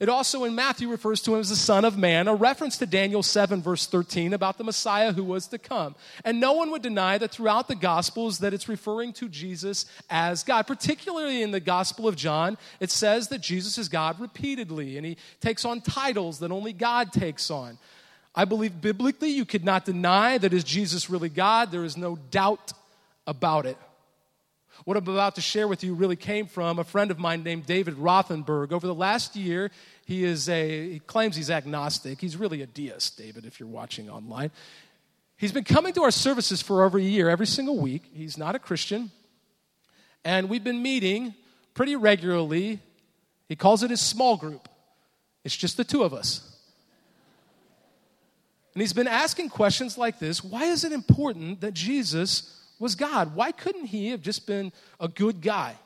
It 0.00 0.08
also 0.08 0.44
in 0.44 0.54
Matthew 0.54 0.88
refers 0.88 1.20
to 1.22 1.34
him 1.34 1.40
as 1.40 1.48
the 1.48 1.56
Son 1.56 1.84
of 1.84 1.98
Man, 1.98 2.28
a 2.28 2.34
reference 2.34 2.78
to 2.78 2.86
Daniel 2.86 3.22
7, 3.22 3.60
verse 3.60 3.86
13, 3.86 4.32
about 4.32 4.56
the 4.56 4.62
Messiah 4.64 5.12
who 5.12 5.24
was 5.24 5.48
to 5.48 5.58
come. 5.58 5.96
And 6.24 6.38
no 6.38 6.52
one 6.52 6.70
would 6.70 6.82
deny 6.82 7.18
that 7.18 7.32
throughout 7.32 7.66
the 7.66 7.74
Gospels 7.74 8.38
that 8.38 8.54
it's 8.54 8.68
referring 8.68 9.12
to 9.14 9.28
Jesus 9.28 9.86
as 10.08 10.44
God. 10.44 10.68
Particularly 10.68 11.42
in 11.42 11.50
the 11.50 11.58
Gospel 11.58 12.06
of 12.06 12.14
John, 12.14 12.58
it 12.78 12.90
says 12.90 13.28
that 13.28 13.40
Jesus 13.40 13.76
is 13.76 13.88
God 13.88 14.20
repeatedly, 14.20 14.96
and 14.96 15.04
he 15.04 15.16
takes 15.40 15.64
on 15.64 15.80
titles 15.80 16.38
that 16.38 16.52
only 16.52 16.72
God 16.72 17.12
takes 17.12 17.50
on. 17.50 17.76
I 18.36 18.44
believe 18.44 18.80
biblically 18.80 19.30
you 19.30 19.44
could 19.44 19.64
not 19.64 19.84
deny 19.84 20.38
that 20.38 20.52
is 20.52 20.62
Jesus 20.62 21.10
really 21.10 21.28
God. 21.28 21.72
There 21.72 21.84
is 21.84 21.96
no 21.96 22.16
doubt 22.30 22.72
about 23.26 23.66
it. 23.66 23.76
What 24.84 24.96
I'm 24.96 25.02
about 25.08 25.34
to 25.34 25.40
share 25.40 25.66
with 25.66 25.82
you 25.82 25.94
really 25.94 26.16
came 26.16 26.46
from 26.46 26.78
a 26.78 26.84
friend 26.84 27.10
of 27.10 27.18
mine 27.18 27.42
named 27.42 27.66
David 27.66 27.96
Rothenberg. 27.96 28.72
Over 28.72 28.86
the 28.86 28.94
last 28.94 29.36
year, 29.36 29.70
he 30.06 30.24
is 30.24 30.48
a 30.48 30.92
he 30.92 30.98
claims 31.00 31.36
he's 31.36 31.50
agnostic. 31.50 32.20
He's 32.20 32.36
really 32.36 32.62
a 32.62 32.66
deist, 32.66 33.18
David, 33.18 33.44
if 33.44 33.58
you're 33.58 33.68
watching 33.68 34.08
online. 34.08 34.50
He's 35.36 35.52
been 35.52 35.64
coming 35.64 35.92
to 35.94 36.02
our 36.02 36.10
services 36.10 36.62
for 36.62 36.84
over 36.84 36.98
a 36.98 37.02
year, 37.02 37.28
every 37.28 37.46
single 37.46 37.78
week. 37.78 38.04
He's 38.12 38.36
not 38.36 38.54
a 38.54 38.58
Christian. 38.58 39.10
And 40.24 40.48
we've 40.48 40.64
been 40.64 40.82
meeting 40.82 41.34
pretty 41.74 41.94
regularly. 41.94 42.80
He 43.48 43.56
calls 43.56 43.82
it 43.82 43.90
his 43.90 44.00
small 44.00 44.36
group. 44.36 44.68
It's 45.44 45.56
just 45.56 45.76
the 45.76 45.84
two 45.84 46.02
of 46.02 46.12
us. 46.12 46.56
And 48.74 48.82
he's 48.82 48.92
been 48.92 49.08
asking 49.08 49.48
questions 49.48 49.98
like 49.98 50.18
this 50.18 50.44
Why 50.44 50.64
is 50.64 50.84
it 50.84 50.92
important 50.92 51.60
that 51.62 51.74
Jesus 51.74 52.54
was 52.78 52.94
God. 52.94 53.34
Why 53.34 53.52
couldn't 53.52 53.86
he 53.86 54.10
have 54.10 54.22
just 54.22 54.46
been 54.46 54.72
a 55.00 55.08
good 55.08 55.40
guy? 55.40 55.76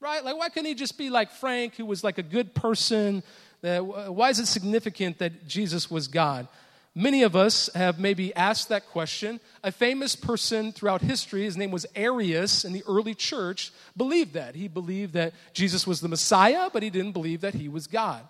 Right? 0.00 0.24
Like, 0.24 0.36
why 0.36 0.48
couldn't 0.48 0.66
he 0.66 0.74
just 0.74 0.98
be 0.98 1.10
like 1.10 1.30
Frank, 1.30 1.76
who 1.76 1.86
was 1.86 2.04
like 2.04 2.18
a 2.18 2.22
good 2.22 2.54
person? 2.54 3.22
Why 3.62 4.30
is 4.30 4.38
it 4.38 4.46
significant 4.46 5.18
that 5.18 5.46
Jesus 5.46 5.90
was 5.90 6.08
God? 6.08 6.48
Many 6.94 7.24
of 7.24 7.36
us 7.36 7.68
have 7.74 7.98
maybe 7.98 8.34
asked 8.34 8.70
that 8.70 8.86
question. 8.86 9.38
A 9.62 9.70
famous 9.70 10.16
person 10.16 10.72
throughout 10.72 11.02
history, 11.02 11.42
his 11.42 11.56
name 11.56 11.70
was 11.70 11.84
Arius 11.94 12.64
in 12.64 12.72
the 12.72 12.82
early 12.88 13.14
church, 13.14 13.70
believed 13.94 14.32
that. 14.32 14.54
He 14.54 14.66
believed 14.66 15.12
that 15.12 15.34
Jesus 15.52 15.86
was 15.86 16.00
the 16.00 16.08
Messiah, 16.08 16.70
but 16.72 16.82
he 16.82 16.88
didn't 16.88 17.12
believe 17.12 17.42
that 17.42 17.52
he 17.52 17.68
was 17.68 17.86
God. 17.86 18.22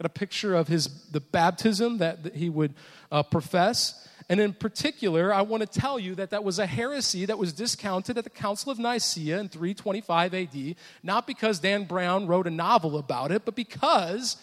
Got 0.00 0.06
a 0.06 0.08
picture 0.08 0.54
of 0.54 0.68
his 0.68 0.88
the 1.10 1.20
baptism 1.20 1.98
that, 1.98 2.22
that 2.22 2.34
he 2.34 2.48
would 2.48 2.72
uh, 3.12 3.22
profess. 3.22 4.08
And 4.28 4.40
in 4.40 4.54
particular, 4.54 5.32
I 5.32 5.42
want 5.42 5.60
to 5.60 5.80
tell 5.80 6.00
you 6.00 6.16
that 6.16 6.30
that 6.30 6.42
was 6.42 6.58
a 6.58 6.66
heresy 6.66 7.26
that 7.26 7.38
was 7.38 7.52
discounted 7.52 8.18
at 8.18 8.24
the 8.24 8.30
Council 8.30 8.72
of 8.72 8.78
Nicaea 8.78 9.38
in 9.38 9.48
325 9.48 10.34
AD, 10.34 10.76
not 11.02 11.26
because 11.26 11.60
Dan 11.60 11.84
Brown 11.84 12.26
wrote 12.26 12.48
a 12.48 12.50
novel 12.50 12.98
about 12.98 13.30
it, 13.30 13.44
but 13.44 13.54
because 13.54 14.36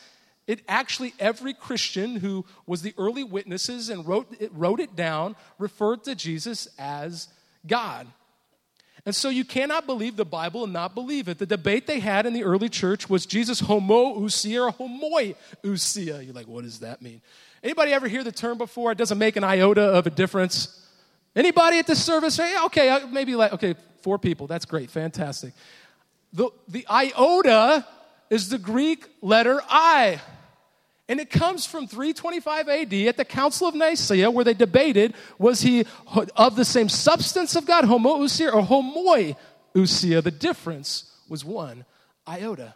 it 0.48 0.62
actually, 0.68 1.14
every 1.20 1.54
Christian 1.54 2.18
who 2.18 2.46
was 2.66 2.82
the 2.82 2.94
early 2.98 3.24
witnesses 3.24 3.90
and 3.90 4.08
wrote 4.08 4.28
it, 4.40 4.52
wrote 4.54 4.80
it 4.80 4.96
down 4.96 5.36
referred 5.58 6.04
to 6.06 6.16
Jesus 6.16 6.68
as 6.78 7.28
God. 7.68 8.08
And 9.06 9.14
so 9.14 9.28
you 9.28 9.44
cannot 9.44 9.86
believe 9.86 10.16
the 10.16 10.26
Bible 10.26 10.64
and 10.64 10.72
not 10.72 10.96
believe 10.96 11.28
it. 11.28 11.38
The 11.38 11.46
debate 11.46 11.88
they 11.88 12.00
had 12.00 12.26
in 12.26 12.34
the 12.34 12.46
early 12.46 12.70
church 12.70 13.10
was 13.10 13.26
Jesus 13.26 13.62
homoousia 13.62 14.66
or 14.66 14.72
homoiousia. 14.72 16.26
You're 16.26 16.34
like, 16.34 16.48
what 16.48 16.64
does 16.64 16.80
that 16.80 17.02
mean? 17.02 17.22
Anybody 17.64 17.94
ever 17.94 18.08
hear 18.08 18.24
the 18.24 18.32
term 18.32 18.58
before? 18.58 18.92
It 18.92 18.98
doesn't 18.98 19.18
make 19.18 19.38
an 19.38 19.44
iota 19.44 19.82
of 19.82 20.06
a 20.06 20.10
difference. 20.10 20.86
Anybody 21.36 21.80
at 21.80 21.88
this 21.88 22.04
service? 22.04 22.40
Okay, 22.40 22.90
uh, 22.90 23.08
maybe 23.08 23.36
like, 23.36 23.54
okay, 23.54 23.76
four 24.02 24.20
people. 24.20 24.48
That's 24.48 24.66
great, 24.66 24.92
fantastic. 24.92 25.54
The, 26.34 26.50
the 26.68 26.86
iota 26.90 27.88
is 28.30 28.50
the 28.50 28.58
Greek 28.58 29.08
letter 29.22 29.62
I. 29.70 30.20
And 31.08 31.20
it 31.20 31.30
comes 31.30 31.66
from 31.66 31.88
325 31.88 32.70
AD 32.70 32.94
at 32.94 33.18
the 33.18 33.26
Council 33.26 33.68
of 33.68 33.76
Nicaea, 33.76 34.30
where 34.30 34.44
they 34.44 34.54
debated 34.54 35.14
was 35.38 35.62
he 35.62 35.86
of 36.36 36.56
the 36.56 36.66
same 36.66 36.90
substance 36.90 37.56
of 37.56 37.66
God, 37.66 37.86
homoousia 37.86 38.54
or 38.54 38.62
homoiousia? 38.62 40.24
The 40.24 40.32
difference 40.32 41.12
was 41.30 41.46
one 41.46 41.86
iota. 42.28 42.76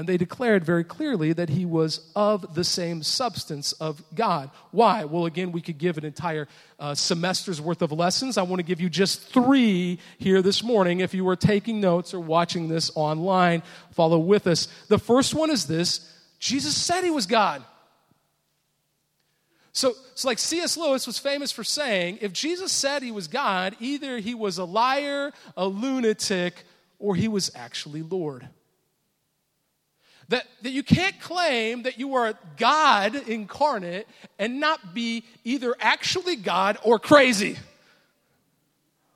And 0.00 0.08
they 0.08 0.16
declared 0.16 0.64
very 0.64 0.82
clearly 0.82 1.34
that 1.34 1.50
he 1.50 1.66
was 1.66 2.10
of 2.16 2.54
the 2.54 2.64
same 2.64 3.02
substance 3.02 3.72
of 3.72 4.02
God. 4.14 4.50
Why? 4.70 5.04
Well, 5.04 5.26
again, 5.26 5.52
we 5.52 5.60
could 5.60 5.76
give 5.76 5.98
an 5.98 6.06
entire 6.06 6.48
uh, 6.78 6.94
semester's 6.94 7.60
worth 7.60 7.82
of 7.82 7.92
lessons. 7.92 8.38
I 8.38 8.42
want 8.44 8.60
to 8.60 8.62
give 8.62 8.80
you 8.80 8.88
just 8.88 9.20
three 9.20 9.98
here 10.16 10.40
this 10.40 10.62
morning. 10.62 11.00
If 11.00 11.12
you 11.12 11.22
were 11.22 11.36
taking 11.36 11.82
notes 11.82 12.14
or 12.14 12.20
watching 12.20 12.66
this 12.66 12.90
online, 12.94 13.62
follow 13.90 14.18
with 14.18 14.46
us. 14.46 14.68
The 14.88 14.98
first 14.98 15.34
one 15.34 15.50
is 15.50 15.66
this 15.66 16.10
Jesus 16.38 16.74
said 16.74 17.04
he 17.04 17.10
was 17.10 17.26
God. 17.26 17.62
So, 19.72 19.92
so, 20.14 20.28
like 20.28 20.38
C.S. 20.38 20.78
Lewis 20.78 21.06
was 21.06 21.18
famous 21.18 21.52
for 21.52 21.62
saying, 21.62 22.20
if 22.22 22.32
Jesus 22.32 22.72
said 22.72 23.02
he 23.02 23.12
was 23.12 23.28
God, 23.28 23.76
either 23.80 24.16
he 24.16 24.34
was 24.34 24.56
a 24.56 24.64
liar, 24.64 25.32
a 25.58 25.66
lunatic, 25.66 26.64
or 26.98 27.16
he 27.16 27.28
was 27.28 27.50
actually 27.54 28.00
Lord. 28.00 28.48
That, 30.30 30.46
that 30.62 30.70
you 30.70 30.84
can't 30.84 31.20
claim 31.20 31.82
that 31.82 31.98
you 31.98 32.14
are 32.14 32.34
God 32.56 33.16
incarnate 33.28 34.06
and 34.38 34.60
not 34.60 34.94
be 34.94 35.24
either 35.42 35.74
actually 35.80 36.36
God 36.36 36.78
or 36.84 37.00
crazy. 37.00 37.58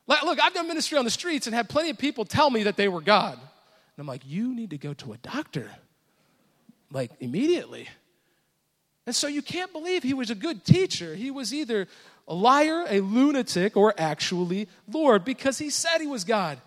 Like, 0.09 0.25
look, 0.25 0.41
I've 0.43 0.53
done 0.53 0.67
ministry 0.67 0.99
on 0.99 1.05
the 1.05 1.13
streets 1.13 1.47
and 1.47 1.55
had 1.55 1.69
plenty 1.69 1.91
of 1.91 1.99
people 1.99 2.25
tell 2.25 2.51
me 2.51 2.65
that 2.65 2.77
they 2.77 2.89
were 2.89 3.01
God. 3.01 3.35
And 3.35 4.03
I'm 4.03 4.09
like, 4.09 4.23
you 4.27 4.57
need 4.57 4.71
to 4.71 4.79
go 4.79 4.93
to 4.93 5.13
a 5.13 5.17
doctor, 5.19 5.71
like 6.91 7.13
immediately. 7.21 7.89
And 9.07 9.15
so 9.15 9.29
you 9.29 9.41
can't 9.41 9.73
believe 9.73 10.03
he 10.03 10.15
was 10.15 10.31
a 10.31 10.35
good 10.35 10.65
teacher. 10.65 11.15
He 11.15 11.31
was 11.31 11.55
either 11.55 11.87
a 12.27 12.35
liar, 12.35 12.87
a 12.89 12.99
lunatic, 12.99 13.77
or 13.77 13.95
actually 13.97 14.67
Lord 14.91 15.25
because 15.25 15.59
he 15.59 15.71
said 15.71 15.99
he 16.01 16.09
was 16.09 16.25
God. 16.25 16.59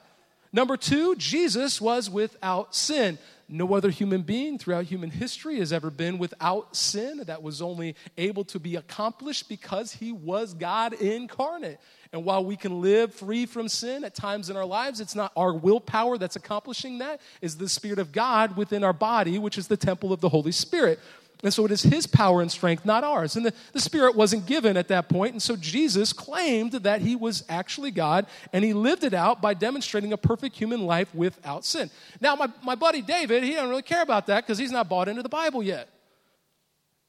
Number 0.54 0.78
two, 0.78 1.18
Jesus 1.18 1.82
was 1.82 2.10
without 2.10 2.74
sin. 2.74 3.18
No 3.50 3.74
other 3.76 3.90
human 3.90 4.24
being 4.24 4.58
throughout 4.58 4.86
human 4.86 5.10
history 5.10 5.60
has 5.60 5.72
ever 5.72 5.90
been 5.90 6.18
without 6.18 6.76
sin. 6.76 7.24
That 7.26 7.42
was 7.42 7.62
only 7.62 7.96
able 8.18 8.44
to 8.46 8.60
be 8.60 8.76
accomplished 8.76 9.48
because 9.48 9.94
he 9.94 10.12
was 10.12 10.54
God 10.54 10.94
incarnate. 10.94 11.80
And 12.12 12.26
while 12.26 12.44
we 12.44 12.58
can 12.58 12.82
live 12.82 13.14
free 13.14 13.46
from 13.46 13.70
sin 13.70 14.04
at 14.04 14.16
times 14.16 14.50
in 14.50 14.58
our 14.58 14.66
lives, 14.66 15.00
it's 15.00 15.16
not 15.16 15.32
our 15.38 15.54
willpower 15.54 16.18
that's 16.18 16.36
accomplishing 16.36 16.98
that, 16.98 17.22
is 17.42 17.56
the 17.56 17.70
Spirit 17.70 18.00
of 18.00 18.12
God 18.12 18.58
within 18.58 18.84
our 18.84 18.94
body, 18.94 19.40
which 19.40 19.58
is 19.58 19.68
the 19.68 19.78
temple 19.78 20.12
of 20.12 20.20
the 20.20 20.30
Holy 20.30 20.52
Spirit. 20.52 21.00
And 21.44 21.54
so 21.54 21.66
it 21.66 21.72
is 21.72 21.84
his 21.84 22.08
power 22.08 22.42
and 22.42 22.52
strength, 22.52 22.84
not 22.84 23.04
ours. 23.04 23.36
And 23.36 23.46
the, 23.46 23.54
the 23.72 23.80
Spirit 23.80 24.16
wasn't 24.16 24.48
given 24.48 24.76
at 24.76 24.88
that 24.88 25.08
point. 25.08 25.34
And 25.34 25.42
so 25.42 25.56
Jesus 25.56 26.12
claimed 26.12 26.72
that 26.72 27.02
he 27.02 27.16
was 27.16 27.44
actually 27.48 27.92
God, 27.92 28.26
and 28.52 28.66
he 28.66 28.74
lived 28.74 29.04
it 29.04 29.14
out 29.14 29.40
by 29.42 29.54
demonstrating 29.54 30.14
a 30.14 30.18
perfect 30.18 30.56
human 30.56 30.86
life 30.86 31.14
without 31.14 31.64
sin. 31.64 31.92
Now, 32.20 32.36
my, 32.36 32.48
my 32.64 32.74
buddy 32.76 33.04
David, 33.04 33.44
he 33.44 33.54
doesn't 33.54 33.70
really 33.70 33.84
care 33.84 34.02
about 34.02 34.28
that 34.28 34.46
because 34.46 34.58
he's 34.58 34.72
not 34.72 34.90
bought 34.90 35.08
into 35.08 35.22
the 35.22 35.30
Bible 35.30 35.62
yet. 35.62 35.90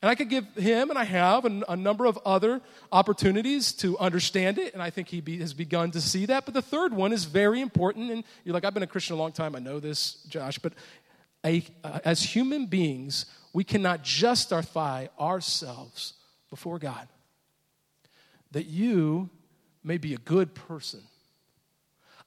And 0.00 0.08
I 0.08 0.14
could 0.14 0.28
give 0.28 0.46
him, 0.54 0.90
and 0.90 0.98
I 0.98 1.04
have, 1.04 1.44
a, 1.44 1.62
a 1.70 1.76
number 1.76 2.04
of 2.04 2.18
other 2.24 2.60
opportunities 2.92 3.72
to 3.72 3.98
understand 3.98 4.58
it, 4.58 4.72
and 4.72 4.82
I 4.82 4.90
think 4.90 5.08
he 5.08 5.20
be, 5.20 5.38
has 5.38 5.54
begun 5.54 5.90
to 5.92 6.00
see 6.00 6.26
that. 6.26 6.44
But 6.44 6.54
the 6.54 6.62
third 6.62 6.92
one 6.92 7.12
is 7.12 7.24
very 7.24 7.60
important, 7.60 8.12
and 8.12 8.22
you're 8.44 8.54
like, 8.54 8.64
I've 8.64 8.74
been 8.74 8.84
a 8.84 8.86
Christian 8.86 9.16
a 9.16 9.18
long 9.18 9.32
time, 9.32 9.56
I 9.56 9.58
know 9.58 9.80
this, 9.80 10.18
Josh, 10.28 10.58
but 10.58 10.72
a, 11.44 11.64
as 12.05 12.22
human 12.22 12.66
beings, 12.66 13.27
we 13.53 13.64
cannot 13.64 14.03
justify 14.03 15.07
ourselves 15.18 16.14
before 16.51 16.79
God. 16.79 17.09
That 18.53 18.66
you 18.66 19.31
may 19.85 19.98
be 19.98 20.14
a 20.14 20.18
good 20.18 20.55
person. 20.55 21.01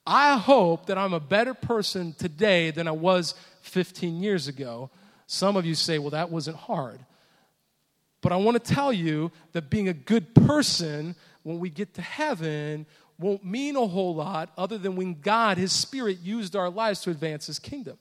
I 0.05 0.37
hope 0.37 0.87
that 0.87 0.97
I'm 0.97 1.13
a 1.13 1.19
better 1.19 1.53
person 1.53 2.13
today 2.13 2.71
than 2.71 2.87
I 2.87 2.91
was 2.91 3.35
15 3.61 4.21
years 4.21 4.47
ago. 4.47 4.89
Some 5.27 5.55
of 5.55 5.65
you 5.65 5.75
say, 5.75 5.99
well, 5.99 6.09
that 6.11 6.31
wasn't 6.31 6.57
hard. 6.57 6.99
But 8.21 8.31
I 8.31 8.35
want 8.37 8.63
to 8.63 8.73
tell 8.73 8.91
you 8.93 9.31
that 9.53 9.69
being 9.69 9.89
a 9.89 9.93
good 9.93 10.33
person 10.35 11.15
when 11.43 11.59
we 11.59 11.69
get 11.69 11.93
to 11.95 12.01
heaven 12.01 12.85
won't 13.19 13.45
mean 13.45 13.75
a 13.75 13.85
whole 13.85 14.15
lot 14.15 14.51
other 14.57 14.77
than 14.77 14.95
when 14.95 15.19
God, 15.21 15.57
His 15.57 15.71
Spirit, 15.71 16.19
used 16.19 16.55
our 16.55 16.69
lives 16.69 17.01
to 17.01 17.11
advance 17.11 17.47
His 17.47 17.59
kingdom. 17.59 17.97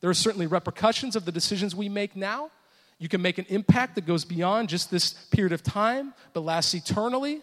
There 0.00 0.10
are 0.10 0.14
certainly 0.14 0.46
repercussions 0.46 1.16
of 1.16 1.24
the 1.24 1.32
decisions 1.32 1.74
we 1.74 1.88
make 1.88 2.16
now. 2.16 2.50
You 2.98 3.08
can 3.08 3.22
make 3.22 3.38
an 3.38 3.46
impact 3.48 3.94
that 3.94 4.06
goes 4.06 4.24
beyond 4.24 4.68
just 4.68 4.90
this 4.90 5.12
period 5.12 5.52
of 5.52 5.62
time, 5.62 6.14
but 6.32 6.40
lasts 6.40 6.74
eternally. 6.74 7.42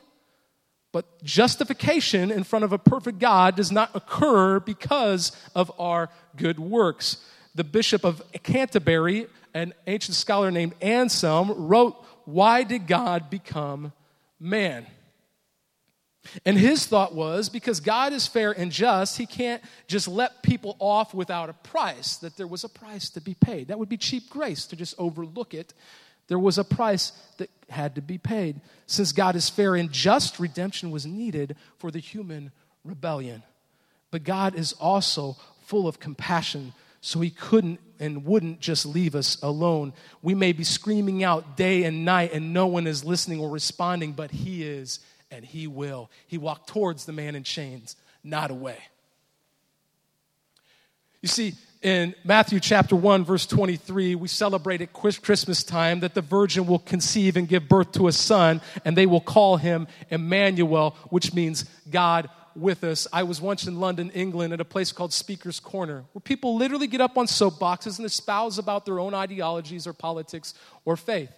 But 0.91 1.23
justification 1.23 2.31
in 2.31 2.43
front 2.43 2.65
of 2.65 2.73
a 2.73 2.77
perfect 2.77 3.19
God 3.19 3.55
does 3.55 3.71
not 3.71 3.91
occur 3.93 4.59
because 4.59 5.35
of 5.55 5.71
our 5.79 6.09
good 6.35 6.59
works. 6.59 7.17
The 7.55 7.63
Bishop 7.63 8.03
of 8.03 8.21
Canterbury, 8.43 9.27
an 9.53 9.73
ancient 9.85 10.15
scholar 10.15 10.51
named 10.51 10.73
Anselm, 10.81 11.67
wrote, 11.67 12.03
Why 12.25 12.63
did 12.63 12.87
God 12.87 13.29
become 13.29 13.93
man? 14.39 14.85
And 16.45 16.57
his 16.57 16.85
thought 16.85 17.13
was 17.13 17.49
because 17.49 17.79
God 17.79 18.13
is 18.13 18.27
fair 18.27 18.51
and 18.51 18.71
just, 18.71 19.17
he 19.17 19.25
can't 19.25 19.61
just 19.87 20.07
let 20.07 20.43
people 20.43 20.75
off 20.79 21.13
without 21.13 21.49
a 21.49 21.53
price, 21.53 22.17
that 22.17 22.37
there 22.37 22.47
was 22.47 22.63
a 22.63 22.69
price 22.69 23.09
to 23.11 23.21
be 23.21 23.33
paid. 23.33 23.67
That 23.67 23.79
would 23.79 23.89
be 23.89 23.97
cheap 23.97 24.29
grace 24.29 24.65
to 24.67 24.75
just 24.75 24.95
overlook 24.97 25.53
it. 25.53 25.73
There 26.27 26.39
was 26.39 26.57
a 26.57 26.63
price 26.63 27.11
that 27.37 27.49
had 27.69 27.95
to 27.95 28.01
be 28.01 28.17
paid. 28.17 28.59
Since 28.85 29.11
God 29.11 29.35
is 29.35 29.49
fair 29.49 29.75
and 29.75 29.91
just, 29.91 30.39
redemption 30.39 30.91
was 30.91 31.05
needed 31.05 31.55
for 31.77 31.91
the 31.91 31.99
human 31.99 32.51
rebellion. 32.83 33.43
But 34.11 34.23
God 34.23 34.55
is 34.55 34.73
also 34.73 35.37
full 35.63 35.87
of 35.87 35.99
compassion, 35.99 36.73
so 37.01 37.19
he 37.19 37.29
couldn't 37.29 37.79
and 37.99 38.25
wouldn't 38.25 38.59
just 38.59 38.85
leave 38.85 39.15
us 39.15 39.41
alone. 39.41 39.93
We 40.21 40.35
may 40.35 40.51
be 40.51 40.63
screaming 40.63 41.23
out 41.23 41.57
day 41.57 41.83
and 41.83 42.05
night 42.05 42.31
and 42.33 42.53
no 42.53 42.67
one 42.67 42.87
is 42.87 43.03
listening 43.03 43.39
or 43.39 43.49
responding, 43.49 44.13
but 44.13 44.31
he 44.31 44.63
is 44.63 44.99
and 45.31 45.43
he 45.43 45.67
will. 45.67 46.09
He 46.27 46.37
walked 46.37 46.69
towards 46.69 47.05
the 47.05 47.13
man 47.13 47.35
in 47.35 47.43
chains, 47.43 47.95
not 48.23 48.51
away. 48.51 48.77
You 51.21 51.27
see, 51.27 51.53
in 51.81 52.15
Matthew 52.23 52.59
chapter 52.59 52.95
1, 52.95 53.25
verse 53.25 53.45
23, 53.45 54.15
we 54.15 54.27
celebrate 54.27 54.81
at 54.81 54.93
Christmas 54.93 55.63
time 55.63 55.99
that 56.01 56.13
the 56.13 56.21
virgin 56.21 56.65
will 56.67 56.79
conceive 56.79 57.37
and 57.37 57.47
give 57.47 57.67
birth 57.67 57.91
to 57.93 58.07
a 58.07 58.11
son, 58.11 58.61
and 58.85 58.95
they 58.95 59.05
will 59.05 59.21
call 59.21 59.57
him 59.57 59.87
Emmanuel, 60.09 60.95
which 61.09 61.33
means 61.33 61.65
God 61.89 62.29
with 62.55 62.83
us. 62.83 63.07
I 63.13 63.23
was 63.23 63.39
once 63.39 63.67
in 63.67 63.79
London, 63.79 64.09
England, 64.11 64.53
at 64.53 64.61
a 64.61 64.65
place 64.65 64.91
called 64.91 65.13
Speaker's 65.13 65.59
Corner, 65.59 66.03
where 66.13 66.21
people 66.21 66.55
literally 66.55 66.87
get 66.87 67.01
up 67.01 67.17
on 67.17 67.27
soapboxes 67.27 67.97
and 67.97 68.05
espouse 68.05 68.57
about 68.57 68.85
their 68.85 68.99
own 68.99 69.13
ideologies 69.13 69.85
or 69.85 69.93
politics 69.93 70.53
or 70.83 70.97
faith. 70.97 71.31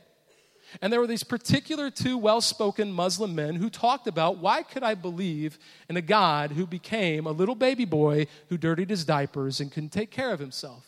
And 0.81 0.91
there 0.91 0.99
were 0.99 1.07
these 1.07 1.23
particular 1.23 1.89
two 1.89 2.17
well 2.17 2.41
spoken 2.41 2.91
Muslim 2.91 3.35
men 3.35 3.55
who 3.55 3.69
talked 3.69 4.07
about 4.07 4.37
why 4.37 4.63
could 4.63 4.83
I 4.83 4.95
believe 4.95 5.57
in 5.87 5.97
a 5.97 6.01
God 6.01 6.51
who 6.51 6.65
became 6.65 7.25
a 7.25 7.31
little 7.31 7.55
baby 7.55 7.85
boy 7.85 8.27
who 8.49 8.57
dirtied 8.57 8.89
his 8.89 9.05
diapers 9.05 9.59
and 9.59 9.71
couldn't 9.71 9.89
take 9.89 10.11
care 10.11 10.31
of 10.31 10.39
himself? 10.39 10.85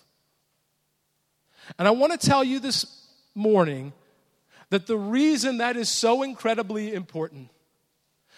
And 1.78 1.88
I 1.88 1.92
want 1.92 2.20
to 2.20 2.28
tell 2.28 2.44
you 2.44 2.60
this 2.60 3.08
morning 3.36 3.94
that 4.70 4.88
the 4.88 4.98
reason 4.98 5.58
that 5.58 5.76
is 5.76 5.90
so 5.90 6.24
incredibly 6.24 6.94
important, 6.94 7.50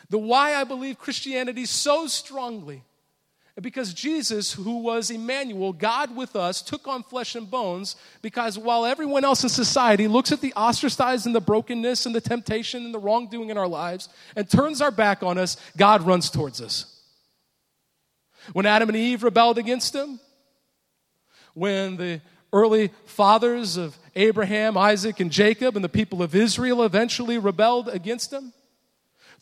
the 0.10 0.17
why 0.17 0.56
I 0.56 0.63
believe 0.63 0.97
Christianity 0.97 1.65
so 1.65 2.08
strongly, 2.08 2.84
because 3.62 3.94
Jesus, 3.94 4.52
who 4.52 4.80
was 4.80 5.12
Emmanuel, 5.12 5.74
God 5.74 6.16
with 6.16 6.36
us, 6.36 6.62
took 6.62 6.88
on 6.88 7.04
flesh 7.04 7.36
and 7.36 7.50
bones. 7.50 7.96
Because 8.24 8.58
while 8.58 8.84
everyone 8.84 9.24
else 9.24 9.44
in 9.44 9.50
society 9.50 10.08
looks 10.08 10.32
at 10.32 10.42
the 10.42 10.54
ostracized 10.54 11.28
and 11.28 11.36
the 11.36 11.42
brokenness 11.42 12.08
and 12.08 12.16
the 12.16 12.22
temptation 12.22 12.84
and 12.84 12.94
the 12.94 13.00
wrongdoing 13.00 13.52
in 13.52 13.58
our 13.58 13.68
lives 13.68 14.10
and 14.36 14.50
turns 14.50 14.82
our 14.82 14.89
back 14.89 15.22
on 15.22 15.38
us, 15.38 15.58
God 15.78 16.02
runs 16.02 16.32
towards 16.32 16.62
us. 16.62 17.00
When 18.54 18.66
Adam 18.66 18.89
and 18.89 18.98
Eve 18.98 19.24
rebelled 19.24 19.60
against 19.60 19.94
him, 19.94 20.20
when 21.54 21.98
the 21.98 22.22
early 22.52 22.92
fathers 23.06 23.78
of 23.78 23.98
Abraham, 24.16 24.78
Isaac, 24.78 25.20
and 25.20 25.32
Jacob 25.32 25.76
and 25.76 25.86
the 25.86 25.89
people 25.89 26.24
of 26.24 26.34
Israel 26.34 26.84
eventually 26.84 27.38
rebelled 27.38 27.88
against 27.88 28.34
him, 28.34 28.52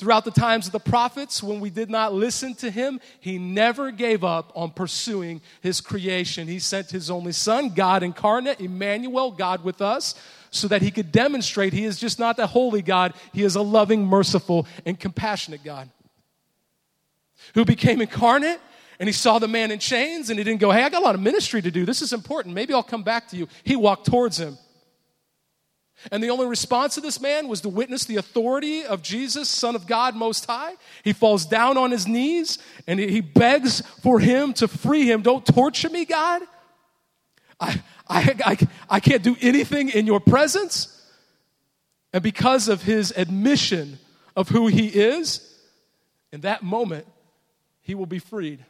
Throughout 0.02 0.26
the 0.26 0.32
times 0.32 0.66
of 0.66 0.72
the 0.72 0.80
prophets, 0.80 1.44
when 1.44 1.60
we 1.60 1.70
did 1.70 1.92
not 1.92 2.12
listen 2.12 2.56
to 2.56 2.72
him, 2.72 3.00
he 3.20 3.38
never 3.38 3.92
gave 3.92 4.24
up 4.24 4.52
on 4.56 4.72
pursuing 4.72 5.42
his 5.62 5.80
creation. 5.80 6.48
He 6.48 6.58
sent 6.58 6.90
his 6.90 7.12
only 7.12 7.34
son, 7.34 7.70
God 7.76 8.02
incarnate, 8.02 8.60
Emmanuel, 8.60 9.30
God 9.30 9.64
with 9.64 9.80
us, 9.80 10.16
so 10.50 10.68
that 10.70 10.82
he 10.82 10.90
could 10.90 11.12
demonstrate 11.12 11.72
he 11.72 11.86
is 11.86 12.00
just 12.00 12.18
not 12.18 12.40
a 12.40 12.48
holy 12.48 12.82
God, 12.82 13.14
he 13.32 13.44
is 13.44 13.56
a 13.56 13.62
loving, 13.62 14.04
merciful, 14.04 14.66
and 14.88 15.00
compassionate 15.00 15.64
God 15.64 15.88
who 17.54 17.64
became 17.64 18.02
incarnate 18.02 18.60
and 19.00 19.08
he 19.08 19.14
saw 19.14 19.38
the 19.38 19.48
man 19.48 19.70
in 19.70 19.78
chains 19.78 20.32
and 20.32 20.40
he 20.40 20.44
didn't 20.44 20.62
go, 20.62 20.72
Hey, 20.72 20.82
I 20.82 20.90
got 20.90 21.04
a 21.04 21.06
lot 21.06 21.14
of 21.14 21.22
ministry 21.22 21.62
to 21.62 21.70
do. 21.70 21.86
This 21.86 22.02
is 22.02 22.12
important. 22.12 22.56
Maybe 22.56 22.74
I'll 22.74 22.82
come 22.82 23.04
back 23.04 23.28
to 23.28 23.38
you. 23.38 23.48
He 23.64 23.76
walked 23.76 24.08
towards 24.08 24.40
him. 24.40 24.58
And 26.10 26.24
the 26.24 26.30
only 26.30 26.48
response 26.48 26.98
of 26.98 27.04
this 27.04 27.22
man 27.22 27.48
was 27.48 27.62
to 27.62 27.70
witness 27.70 28.06
the 28.06 28.16
authority 28.16 28.84
of 28.84 29.04
Jesus, 29.04 29.50
Son 29.50 29.76
of 29.76 29.86
God 29.86 30.16
Most 30.16 30.46
High. 30.46 30.74
He 31.04 31.14
falls 31.14 31.46
down 31.46 31.78
on 31.78 31.92
his 31.92 32.08
knees 32.08 32.58
and 32.88 33.00
he 33.00 33.22
begs 33.22 33.82
for 34.02 34.20
him 34.20 34.54
to 34.54 34.68
free 34.68 35.06
him. 35.06 35.22
Don't 35.22 35.46
torture 35.46 35.90
me, 35.90 36.06
God. 36.06 36.42
I, 37.60 37.82
I, 38.10 38.36
I, 38.46 38.68
I 38.90 39.00
can't 39.00 39.22
do 39.22 39.36
anything 39.42 39.90
in 39.90 40.08
your 40.08 40.20
presence. 40.20 40.98
And 42.14 42.24
because 42.24 42.68
of 42.68 42.82
his 42.82 43.14
admission 43.16 44.00
of 44.36 44.50
who 44.50 44.68
he 44.68 44.88
is, 44.88 45.48
in 46.32 46.42
that 46.42 46.64
moment, 46.64 47.06
he 47.82 47.94
will 47.94 48.06
be 48.06 48.20
freed. 48.20 48.66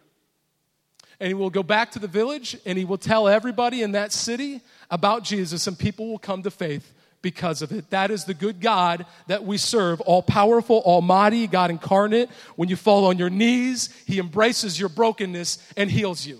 And 1.19 1.27
he 1.27 1.33
will 1.33 1.51
go 1.51 1.63
back 1.63 1.91
to 1.91 1.99
the 1.99 2.07
village 2.07 2.57
and 2.65 2.77
he 2.77 2.83
will 2.83 2.97
tell 2.97 3.27
everybody 3.27 3.83
in 3.83 3.93
that 3.93 4.11
city 4.11 4.61
about 4.89 5.23
Jesus, 5.23 5.67
and 5.67 5.77
people 5.77 6.09
will 6.09 6.19
come 6.19 6.43
to 6.43 6.51
faith 6.51 6.91
because 7.21 7.61
of 7.61 7.71
it. 7.71 7.89
That 7.89 8.11
is 8.11 8.25
the 8.25 8.33
good 8.33 8.59
God 8.59 9.05
that 9.27 9.43
we 9.43 9.57
serve, 9.57 10.01
all 10.01 10.21
powerful, 10.21 10.81
almighty, 10.81 11.47
God 11.47 11.69
incarnate. 11.69 12.29
When 12.55 12.69
you 12.69 12.75
fall 12.75 13.05
on 13.05 13.17
your 13.17 13.29
knees, 13.29 13.89
He 14.05 14.19
embraces 14.19 14.79
your 14.79 14.89
brokenness 14.89 15.57
and 15.77 15.89
heals 15.89 16.25
you. 16.25 16.39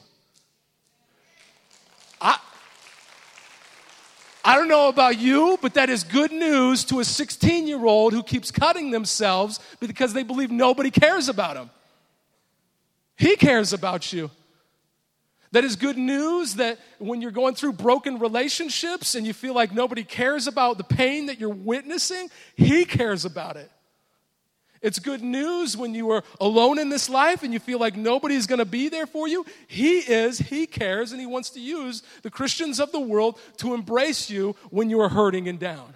I, 2.20 2.38
I 4.44 4.56
don't 4.56 4.68
know 4.68 4.88
about 4.88 5.20
you, 5.20 5.58
but 5.62 5.76
that 5.76 5.90
is 5.90 6.04
good 6.04 6.32
news 6.32 6.84
to 6.86 7.00
a 7.00 7.06
16 7.06 7.68
year 7.68 7.86
old 7.86 8.14
who 8.14 8.24
keeps 8.24 8.50
cutting 8.52 8.92
themselves 8.92 9.60
because 9.80 10.14
they 10.14 10.24
believe 10.24 10.52
nobody 10.52 10.90
cares 10.90 11.30
about 11.30 11.56
them. 11.56 11.70
He 13.18 13.36
cares 13.36 13.72
about 13.72 14.12
you. 14.12 14.32
That 15.52 15.66
is 15.66 15.76
good 15.76 15.98
news 15.98 16.56
that 16.56 16.80
when 16.98 17.22
you're 17.22 17.32
going 17.32 17.56
through 17.56 17.74
broken 17.74 18.20
relationships 18.20 19.16
and 19.16 19.28
you 19.28 19.34
feel 19.34 19.54
like 19.54 19.74
nobody 19.74 20.04
cares 20.04 20.48
about 20.48 20.78
the 20.78 20.84
pain 20.84 21.26
that 21.26 21.40
you're 21.40 21.50
witnessing, 21.50 22.30
He 22.56 22.86
cares 22.86 23.26
about 23.26 23.58
it. 23.58 23.70
It's 24.82 24.98
good 24.98 25.22
news 25.22 25.78
when 25.78 25.94
you 25.94 26.10
are 26.12 26.24
alone 26.40 26.80
in 26.80 26.90
this 26.90 27.08
life 27.08 27.44
and 27.44 27.54
you 27.54 27.60
feel 27.60 27.80
like 27.80 27.96
nobody's 27.96 28.48
going 28.48 28.60
to 28.60 28.66
be 28.66 28.90
there 28.90 29.06
for 29.06 29.28
you. 29.28 29.46
He 29.68 30.00
is, 30.00 30.40
He 30.40 30.66
cares, 30.66 31.12
and 31.12 31.20
He 31.20 31.28
wants 31.28 31.52
to 31.52 31.60
use 31.60 32.02
the 32.24 32.32
Christians 32.32 32.80
of 32.80 32.92
the 32.92 33.00
world 33.00 33.38
to 33.58 33.74
embrace 33.74 34.30
you 34.30 34.56
when 34.70 34.90
you 34.90 35.02
are 35.02 35.10
hurting 35.10 35.48
and 35.48 35.60
down. 35.60 35.94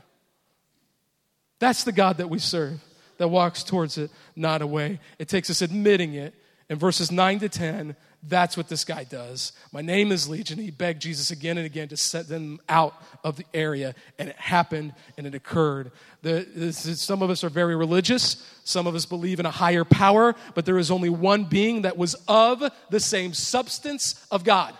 That's 1.59 1.83
the 1.83 1.93
God 1.93 2.17
that 2.17 2.29
we 2.29 2.39
serve, 2.39 2.83
that 3.17 3.29
walks 3.29 3.63
towards 3.63 3.97
it, 3.97 4.11
not 4.35 4.61
away. 4.61 4.99
It 5.17 5.29
takes 5.29 5.49
us 5.49 5.61
admitting 5.61 6.13
it. 6.13 6.35
In 6.67 6.79
verses 6.79 7.11
9 7.11 7.39
to 7.39 7.49
10, 7.49 7.95
that's 8.27 8.57
what 8.57 8.67
this 8.67 8.83
guy 8.83 9.03
does. 9.03 9.51
My 9.71 9.81
name 9.81 10.11
is 10.11 10.27
Legion. 10.27 10.57
He 10.57 10.71
begged 10.71 11.01
Jesus 11.01 11.31
again 11.31 11.57
and 11.57 11.65
again 11.65 11.87
to 11.89 11.97
set 11.97 12.27
them 12.27 12.59
out 12.69 13.01
of 13.23 13.35
the 13.35 13.45
area, 13.53 13.93
and 14.17 14.29
it 14.29 14.35
happened 14.37 14.93
and 15.17 15.27
it 15.27 15.35
occurred. 15.35 15.91
The, 16.21 16.47
is, 16.55 16.99
some 16.99 17.21
of 17.21 17.29
us 17.29 17.43
are 17.43 17.49
very 17.49 17.75
religious, 17.75 18.37
some 18.63 18.87
of 18.87 18.95
us 18.95 19.05
believe 19.05 19.39
in 19.39 19.45
a 19.45 19.51
higher 19.51 19.83
power, 19.83 20.35
but 20.53 20.65
there 20.65 20.77
is 20.77 20.91
only 20.91 21.09
one 21.09 21.45
being 21.45 21.83
that 21.83 21.97
was 21.97 22.15
of 22.27 22.63
the 22.89 22.99
same 22.99 23.33
substance 23.33 24.25
of 24.31 24.43
God. 24.43 24.73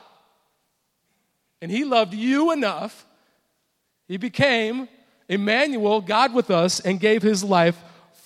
And 1.61 1.71
he 1.71 1.83
loved 1.83 2.13
you 2.13 2.51
enough, 2.51 3.05
he 4.07 4.17
became 4.17 4.87
Emmanuel, 5.27 6.01
God 6.01 6.33
with 6.33 6.51
us, 6.51 6.79
and 6.79 6.99
gave 6.99 7.23
his 7.23 7.43
life 7.43 7.77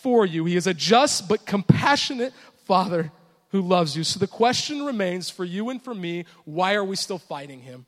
for 0.01 0.25
you. 0.25 0.45
He 0.45 0.55
is 0.55 0.67
a 0.67 0.73
just 0.73 1.29
but 1.29 1.45
compassionate 1.45 2.33
Father 2.65 3.11
who 3.49 3.61
loves 3.61 3.95
you. 3.95 4.03
So 4.03 4.19
the 4.19 4.27
question 4.27 4.85
remains 4.85 5.29
for 5.29 5.43
you 5.43 5.69
and 5.69 5.81
for 5.81 5.93
me 5.93 6.25
why 6.45 6.75
are 6.75 6.83
we 6.83 6.95
still 6.95 7.17
fighting 7.17 7.61
him? 7.61 7.85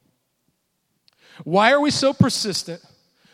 Why 1.44 1.72
are 1.72 1.80
we 1.80 1.92
so 1.92 2.14
persistent 2.14 2.82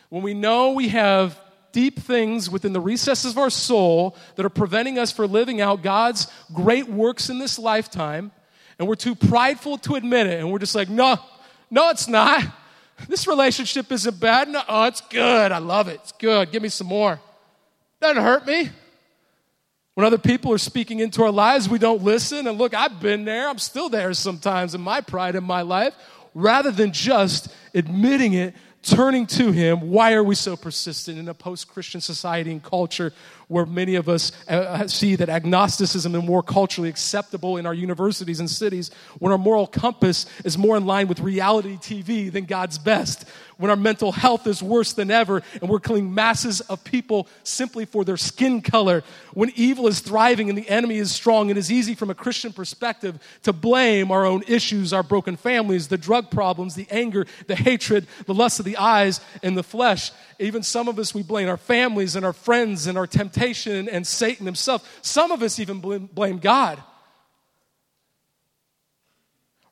when 0.08 0.22
we 0.22 0.34
know 0.34 0.72
we 0.72 0.88
have 0.88 1.38
deep 1.72 1.98
things 1.98 2.48
within 2.48 2.72
the 2.72 2.80
recesses 2.80 3.32
of 3.32 3.38
our 3.38 3.50
soul 3.50 4.16
that 4.36 4.46
are 4.46 4.50
preventing 4.50 4.98
us 4.98 5.12
from 5.12 5.32
living 5.32 5.60
out 5.60 5.82
God's 5.82 6.28
great 6.52 6.88
works 6.88 7.28
in 7.28 7.38
this 7.38 7.58
lifetime? 7.58 8.30
And 8.78 8.86
we're 8.86 8.94
too 8.94 9.14
prideful 9.14 9.78
to 9.78 9.96
admit 9.96 10.26
it. 10.28 10.38
And 10.38 10.52
we're 10.52 10.60
just 10.60 10.74
like, 10.74 10.88
no, 10.88 11.16
no, 11.70 11.90
it's 11.90 12.08
not. 12.08 12.44
This 13.08 13.26
relationship 13.26 13.92
isn't 13.92 14.18
bad. 14.18 14.48
No, 14.48 14.62
oh, 14.68 14.84
it's 14.84 15.00
good. 15.02 15.52
I 15.52 15.58
love 15.58 15.88
it. 15.88 16.00
It's 16.02 16.12
good. 16.12 16.50
Give 16.50 16.62
me 16.62 16.68
some 16.68 16.86
more. 16.86 17.20
Doesn't 18.00 18.22
hurt 18.22 18.46
me. 18.46 18.70
When 19.98 20.06
other 20.06 20.16
people 20.16 20.52
are 20.52 20.58
speaking 20.58 21.00
into 21.00 21.24
our 21.24 21.32
lives, 21.32 21.68
we 21.68 21.80
don't 21.80 22.04
listen. 22.04 22.46
And 22.46 22.56
look, 22.56 22.72
I've 22.72 23.00
been 23.00 23.24
there. 23.24 23.48
I'm 23.48 23.58
still 23.58 23.88
there 23.88 24.14
sometimes 24.14 24.76
in 24.76 24.80
my 24.80 25.00
pride 25.00 25.34
in 25.34 25.42
my 25.42 25.62
life. 25.62 25.92
Rather 26.34 26.70
than 26.70 26.92
just 26.92 27.48
admitting 27.74 28.34
it, 28.34 28.54
turning 28.84 29.26
to 29.26 29.50
Him, 29.50 29.90
why 29.90 30.12
are 30.12 30.22
we 30.22 30.36
so 30.36 30.56
persistent 30.56 31.18
in 31.18 31.28
a 31.28 31.34
post 31.34 31.66
Christian 31.66 32.00
society 32.00 32.52
and 32.52 32.62
culture 32.62 33.12
where 33.48 33.66
many 33.66 33.94
of 33.94 34.08
us 34.08 34.32
uh, 34.48 34.52
uh, 34.52 34.88
see 34.88 35.16
that 35.16 35.28
agnosticism 35.28 36.14
is 36.14 36.22
more 36.22 36.42
culturally 36.42 36.88
acceptable 36.88 37.56
in 37.56 37.66
our 37.66 37.74
universities 37.74 38.40
and 38.40 38.48
cities, 38.48 38.90
when 39.18 39.32
our 39.32 39.38
moral 39.38 39.66
compass 39.66 40.26
is 40.44 40.56
more 40.56 40.76
in 40.76 40.86
line 40.86 41.08
with 41.08 41.20
reality 41.20 41.76
TV 41.76 42.30
than 42.30 42.44
God's 42.44 42.78
best, 42.78 43.26
when 43.56 43.70
our 43.70 43.76
mental 43.76 44.12
health 44.12 44.46
is 44.46 44.62
worse 44.62 44.92
than 44.92 45.10
ever 45.10 45.42
and 45.60 45.68
we're 45.68 45.80
killing 45.80 46.14
masses 46.14 46.60
of 46.62 46.84
people 46.84 47.26
simply 47.42 47.84
for 47.84 48.04
their 48.04 48.16
skin 48.16 48.60
color, 48.60 49.02
when 49.34 49.50
evil 49.56 49.88
is 49.88 50.00
thriving 50.00 50.48
and 50.48 50.56
the 50.56 50.68
enemy 50.68 50.98
is 50.98 51.10
strong, 51.10 51.50
it 51.50 51.56
is 51.56 51.72
easy 51.72 51.94
from 51.94 52.10
a 52.10 52.14
Christian 52.14 52.52
perspective 52.52 53.18
to 53.42 53.52
blame 53.52 54.10
our 54.10 54.24
own 54.24 54.42
issues, 54.46 54.92
our 54.92 55.02
broken 55.02 55.36
families, 55.36 55.88
the 55.88 55.98
drug 55.98 56.30
problems, 56.30 56.74
the 56.74 56.86
anger, 56.90 57.26
the 57.46 57.56
hatred, 57.56 58.06
the 58.26 58.34
lust 58.34 58.58
of 58.60 58.64
the 58.64 58.76
eyes 58.76 59.20
and 59.42 59.56
the 59.56 59.62
flesh. 59.62 60.12
Even 60.38 60.62
some 60.62 60.86
of 60.88 60.98
us, 60.98 61.14
we 61.14 61.22
blame 61.22 61.48
our 61.48 61.56
families 61.56 62.14
and 62.14 62.24
our 62.24 62.32
friends 62.32 62.86
and 62.86 62.96
our 62.96 63.06
temptation 63.06 63.88
and 63.88 64.06
Satan 64.06 64.46
himself. 64.46 64.98
Some 65.02 65.32
of 65.32 65.42
us 65.42 65.58
even 65.58 65.80
blame 65.80 66.38
God. 66.38 66.82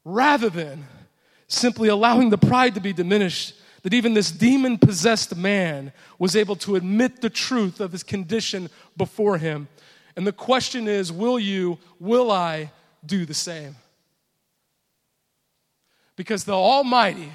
Rather 0.05 0.51
than 0.51 0.87
simply 1.47 1.89
allowing 1.89 2.31
the 2.31 2.39
pride 2.39 2.75
to 2.75 2.81
be 2.81 2.93
diminished 2.93 3.55
that 3.83 3.95
even 3.95 4.15
this 4.15 4.33
demon 4.33 4.79
possessed 4.79 5.37
man 5.37 5.93
was 6.19 6.35
able 6.35 6.57
to 6.57 6.75
admit 6.75 7.21
the 7.21 7.31
truth 7.31 7.81
of 7.81 7.93
his 7.93 8.03
condition 8.03 8.69
before 8.97 9.39
him. 9.39 9.69
And 10.17 10.27
the 10.27 10.33
question 10.33 10.89
is 10.89 11.13
will 11.13 11.39
you, 11.39 11.79
will 12.01 12.33
I 12.33 12.73
do 13.05 13.25
the 13.25 13.35
same? 13.35 13.77
Because 16.17 16.43
the 16.43 16.53
Almighty 16.53 17.31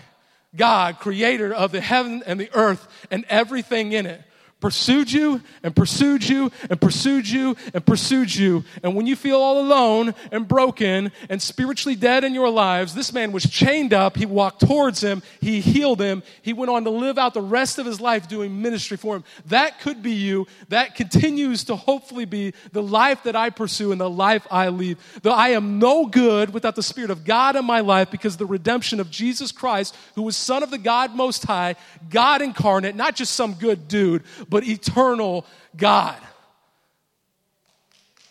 God, 0.56 1.00
creator 1.00 1.54
of 1.54 1.72
the 1.72 1.82
heaven 1.82 2.24
and 2.26 2.40
the 2.40 2.50
earth 2.54 2.88
and 3.10 3.26
everything 3.30 3.94
in 3.94 4.06
it, 4.06 4.22
pursued 4.62 5.12
you 5.12 5.42
and 5.64 5.76
pursued 5.76 6.28
you 6.28 6.52
and 6.70 6.80
pursued 6.80 7.28
you 7.28 7.58
and 7.74 7.86
pursued 7.86 8.34
you. 8.34 8.64
And 8.84 8.96
when 8.96 9.08
you 9.08 9.16
feel 9.16 9.38
all 9.38 9.60
alone 9.60 10.14
and 10.32 10.48
broken 10.48 11.12
and 11.30 11.42
spiritually 11.42 11.96
dead 11.96 12.24
in 12.24 12.34
your 12.34 12.50
lives, 12.50 12.94
this 12.94 13.12
man 13.12 13.32
was 13.32 13.44
chained 13.44 13.94
up. 13.94 14.16
He 14.16 14.26
walked 14.26 14.62
towards 14.62 15.02
him. 15.02 15.24
He 15.42 15.60
healed 15.60 16.00
him. 16.00 16.24
He 16.42 16.54
went 16.54 16.72
on 16.72 16.84
to 16.86 16.90
live 16.92 17.18
out 17.18 17.34
the 17.34 17.42
rest 17.42 17.80
of 17.80 17.86
his 17.86 18.00
life 18.00 18.30
doing 18.30 18.62
ministry 18.62 18.98
for 18.98 19.16
him. 19.16 19.24
That 19.48 19.82
could 19.82 20.04
be 20.04 20.12
you. 20.12 20.48
That 20.70 20.96
continues 20.96 21.66
to 21.66 21.76
hopefully 21.76 22.26
be 22.26 22.54
the 22.72 22.84
life 22.84 23.24
that 23.24 23.36
I 23.36 23.50
pursue 23.50 23.92
and 23.92 24.00
the 24.00 24.10
life 24.10 24.46
I 24.52 24.70
lead. 24.70 24.98
Though 25.24 25.32
I 25.32 25.50
am 25.50 25.80
no 25.80 26.06
good 26.06 26.54
without 26.54 26.76
the 26.76 26.84
Spirit 26.84 27.10
of 27.10 27.26
God 27.26 27.56
in 27.56 27.66
my 27.66 27.80
life 27.80 28.12
because 28.12 28.38
the 28.38 28.46
redemption 28.46 29.00
of 29.00 29.10
Jesus 29.10 29.52
Christ, 29.52 29.98
who 30.14 30.22
was 30.22 30.38
Son 30.38 30.62
of 30.62 30.70
the 30.70 30.78
God 30.78 31.16
Most 31.16 31.46
High, 31.46 31.76
God 32.10 32.42
incarnate, 32.44 32.96
not 32.96 33.16
just 33.16 33.34
some 33.34 33.54
good 33.54 33.88
dude, 33.88 34.24
but 34.52 34.68
eternal 34.68 35.48
God. 35.76 36.18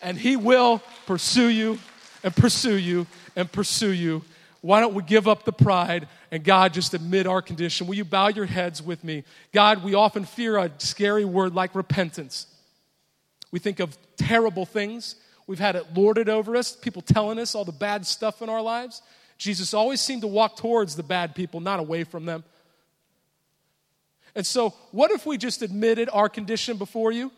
And 0.00 0.16
He 0.16 0.37
will 0.37 0.80
pursue 1.06 1.48
you 1.48 1.78
and 2.22 2.37
pursue 2.37 2.76
you 2.76 3.09
and 3.35 3.50
pursue 3.50 3.90
you. 3.90 4.22
Why 4.61 4.80
don't 4.80 4.94
we 4.94 5.02
give 5.02 5.26
up 5.26 5.44
the 5.44 5.52
pride 5.52 6.06
and 6.30 6.44
God 6.44 6.74
just 6.74 6.92
admit 6.92 7.26
our 7.26 7.40
condition? 7.40 7.87
Will 7.87 7.94
you 7.94 8.04
bow 8.04 8.28
your 8.28 8.44
heads 8.44 8.83
with 8.83 9.02
me? 9.02 9.24
God, 9.52 9.83
we 9.83 9.94
often 9.94 10.26
fear 10.26 10.59
a 10.59 10.70
scary 10.76 11.24
word 11.24 11.54
like 11.54 11.74
repentance. 11.74 12.46
We 13.50 13.59
think 13.59 13.80
of 13.80 13.96
terrible 14.18 14.66
things. 14.66 15.16
We've 15.46 15.59
had 15.59 15.74
it 15.74 15.94
lorded 15.94 16.28
over 16.28 16.54
us, 16.54 16.76
people 16.76 17.00
telling 17.00 17.38
us 17.38 17.54
all 17.54 17.64
the 17.64 17.72
bad 17.72 18.06
stuff 18.06 18.42
in 18.42 18.50
our 18.50 18.62
lives. 18.62 19.00
Jesus 19.38 19.72
always 19.72 20.02
seemed 20.02 20.20
to 20.20 20.28
walk 20.28 20.56
towards 20.56 20.96
the 20.96 21.02
bad 21.02 21.35
people, 21.35 21.61
not 21.61 21.80
away 21.80 22.04
from 22.04 22.26
them. 22.26 22.44
And 24.34 24.46
so, 24.46 24.70
what 24.92 25.10
if 25.10 25.26
we 25.26 25.36
just 25.38 25.62
admitted 25.62 26.08
our 26.12 26.28
condition 26.28 26.76
before 26.76 27.12
you? 27.12 27.32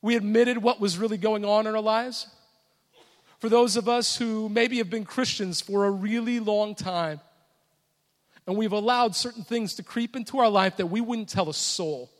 We 0.00 0.16
admitted 0.16 0.58
what 0.58 0.80
was 0.80 0.96
really 0.96 1.18
going 1.18 1.44
on 1.44 1.66
in 1.66 1.74
our 1.74 1.80
lives? 1.80 2.28
For 3.38 3.48
those 3.48 3.76
of 3.76 3.88
us 3.88 4.16
who 4.16 4.48
maybe 4.48 4.78
have 4.78 4.90
been 4.90 5.04
Christians 5.04 5.60
for 5.60 5.86
a 5.86 5.90
really 5.90 6.40
long 6.40 6.74
time, 6.74 7.20
and 8.46 8.56
we've 8.56 8.72
allowed 8.72 9.14
certain 9.14 9.44
things 9.44 9.74
to 9.74 9.82
creep 9.82 10.16
into 10.16 10.38
our 10.38 10.48
life 10.48 10.78
that 10.78 10.86
we 10.86 11.00
wouldn't 11.00 11.28
tell 11.28 11.48
a 11.48 11.54
soul. 11.54 12.10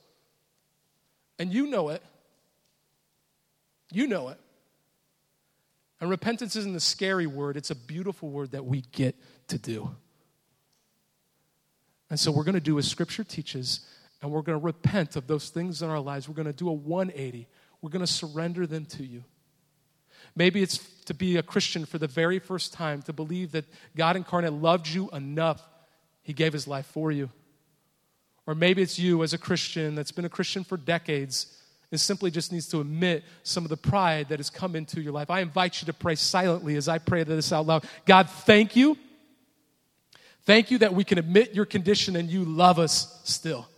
And 1.39 1.53
you 1.53 1.67
know 1.69 1.89
it. 1.89 2.03
You 3.93 4.07
know 4.07 4.29
it. 4.29 4.39
And 6.01 6.11
repentance 6.11 6.55
isn't 6.55 6.77
a 6.77 6.81
scary 6.81 7.27
word, 7.27 7.57
it's 7.57 7.71
a 7.71 7.75
beautiful 7.75 8.29
word 8.29 8.53
that 8.53 8.65
we 8.65 8.83
get 8.93 9.17
to 9.49 9.59
do. 9.59 9.91
And 12.11 12.19
so 12.19 12.31
we're 12.31 12.45
going 12.45 12.55
to 12.55 12.61
do 12.61 12.79
as 12.79 12.89
Scripture 12.89 13.25
teaches, 13.25 13.81
and 14.23 14.31
we're 14.31 14.43
going 14.43 14.59
to 14.59 14.65
repent 14.65 15.17
of 15.17 15.27
those 15.27 15.51
things 15.51 15.83
in 15.83 15.91
our 15.91 16.01
lives. 16.01 16.29
We're 16.29 16.35
going 16.35 16.47
to 16.47 16.53
do 16.53 16.69
a 16.69 16.73
180. 16.73 17.47
We're 17.83 17.91
going 17.91 18.05
to 18.05 18.13
surrender 18.13 18.67
them 18.67 18.87
to 18.87 19.05
you. 19.05 19.25
Maybe 20.35 20.63
it's 20.63 20.79
to 21.05 21.15
be 21.15 21.37
a 21.37 21.43
Christian 21.43 21.85
for 21.85 21.99
the 21.99 22.07
very 22.07 22.39
first 22.39 22.73
time, 22.73 23.03
to 23.03 23.13
believe 23.13 23.53
that 23.53 23.65
God 23.97 24.17
incarnate 24.17 24.53
loved 24.53 24.89
you 24.89 25.11
enough 25.11 25.63
He 26.23 26.33
gave 26.33 26.53
his 26.53 26.67
life 26.67 26.87
for 26.87 27.11
you. 27.11 27.31
Or 28.47 28.55
maybe 28.55 28.81
it's 28.81 28.99
you 28.99 29.23
as 29.23 29.35
a 29.35 29.39
Christian 29.39 29.95
that's 29.95 30.13
been 30.13 30.25
a 30.25 30.31
Christian 30.31 30.65
for 30.65 30.77
decades 30.77 31.55
and 31.91 32.01
simply 32.01 32.31
just 32.31 32.53
needs 32.53 32.69
to 32.69 32.81
admit 32.81 33.25
some 33.43 33.65
of 33.65 33.71
the 33.71 33.77
pride 33.77 34.29
that 34.29 34.39
has 34.39 34.51
come 34.51 34.77
into 34.77 35.01
your 35.01 35.13
life. 35.13 35.31
I 35.31 35.41
invite 35.41 35.81
you 35.81 35.87
to 35.87 35.93
pray 35.93 36.15
silently 36.15 36.77
as 36.77 36.89
I 36.89 36.99
pray 36.99 37.25
this 37.25 37.53
out 37.53 37.67
loud. 37.67 37.85
God, 38.07 38.29
thank 38.29 38.77
you. 38.77 38.97
Thank 40.49 40.71
you 40.71 40.79
that 40.79 40.95
we 40.95 41.05
can 41.05 41.19
admit 41.19 41.55
your 41.55 41.67
condition 41.67 42.17
and 42.17 42.31
you 42.31 42.43
love 42.43 42.79
us 42.79 43.21
still. 43.23 43.69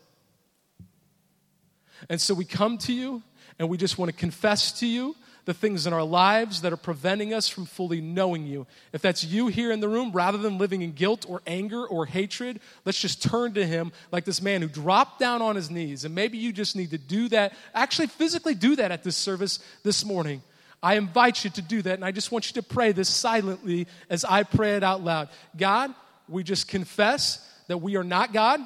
And 2.09 2.21
so 2.21 2.33
we 2.33 2.45
come 2.45 2.79
to 2.79 2.93
you 2.93 3.25
and 3.59 3.69
we 3.69 3.77
just 3.77 3.99
want 3.99 4.09
to 4.09 4.17
confess 4.17 4.71
to 4.79 4.87
you 4.87 5.17
the 5.47 5.53
things 5.53 5.89
in 5.89 5.93
our 5.93 6.05
lives 6.05 6.61
that 6.61 6.73
are 6.73 6.77
preventing 6.77 7.35
us 7.35 7.49
from 7.49 7.67
fully 7.67 8.01
knowing 8.01 8.47
you. 8.47 8.69
If 8.93 9.03
that's 9.03 9.25
you 9.25 9.49
here 9.49 9.73
in 9.73 9.81
the 9.81 9.89
room, 9.89 10.13
rather 10.13 10.39
than 10.39 10.59
living 10.59 10.83
in 10.83 10.93
guilt 10.93 11.27
or 11.29 11.43
anger 11.45 11.85
or 11.85 12.07
hatred, 12.07 12.61
let's 12.85 13.01
just 13.01 13.21
turn 13.21 13.53
to 13.55 13.67
Him 13.67 13.91
like 14.13 14.25
this 14.25 14.41
man 14.41 14.63
who 14.63 14.69
dropped 14.69 15.19
down 15.19 15.43
on 15.43 15.57
his 15.57 15.73
knees. 15.73 16.05
And 16.05 16.15
maybe 16.15 16.39
you 16.39 16.53
just 16.53 16.77
need 16.77 16.91
to 16.91 16.99
do 16.99 17.29
that, 17.31 17.53
actually, 17.75 18.07
physically 18.07 18.55
do 18.55 18.77
that 18.77 18.93
at 18.93 19.03
this 19.03 19.17
service 19.17 19.59
this 19.83 20.05
morning. 20.05 20.41
I 20.81 20.95
invite 20.95 21.43
you 21.43 21.51
to 21.51 21.63
do 21.63 21.83
that, 21.83 21.95
and 21.95 22.05
I 22.05 22.13
just 22.13 22.31
want 22.31 22.47
you 22.47 22.63
to 22.63 22.69
pray 22.69 22.93
this 22.93 23.09
silently 23.09 23.89
as 24.09 24.25
I 24.25 24.45
pray 24.45 24.77
it 24.77 24.85
out 24.85 25.03
loud. 25.03 25.31
God, 25.57 25.93
we 26.31 26.43
just 26.43 26.69
confess 26.69 27.47
that 27.67 27.79
we 27.79 27.97
are 27.97 28.05
not 28.05 28.33
God, 28.33 28.61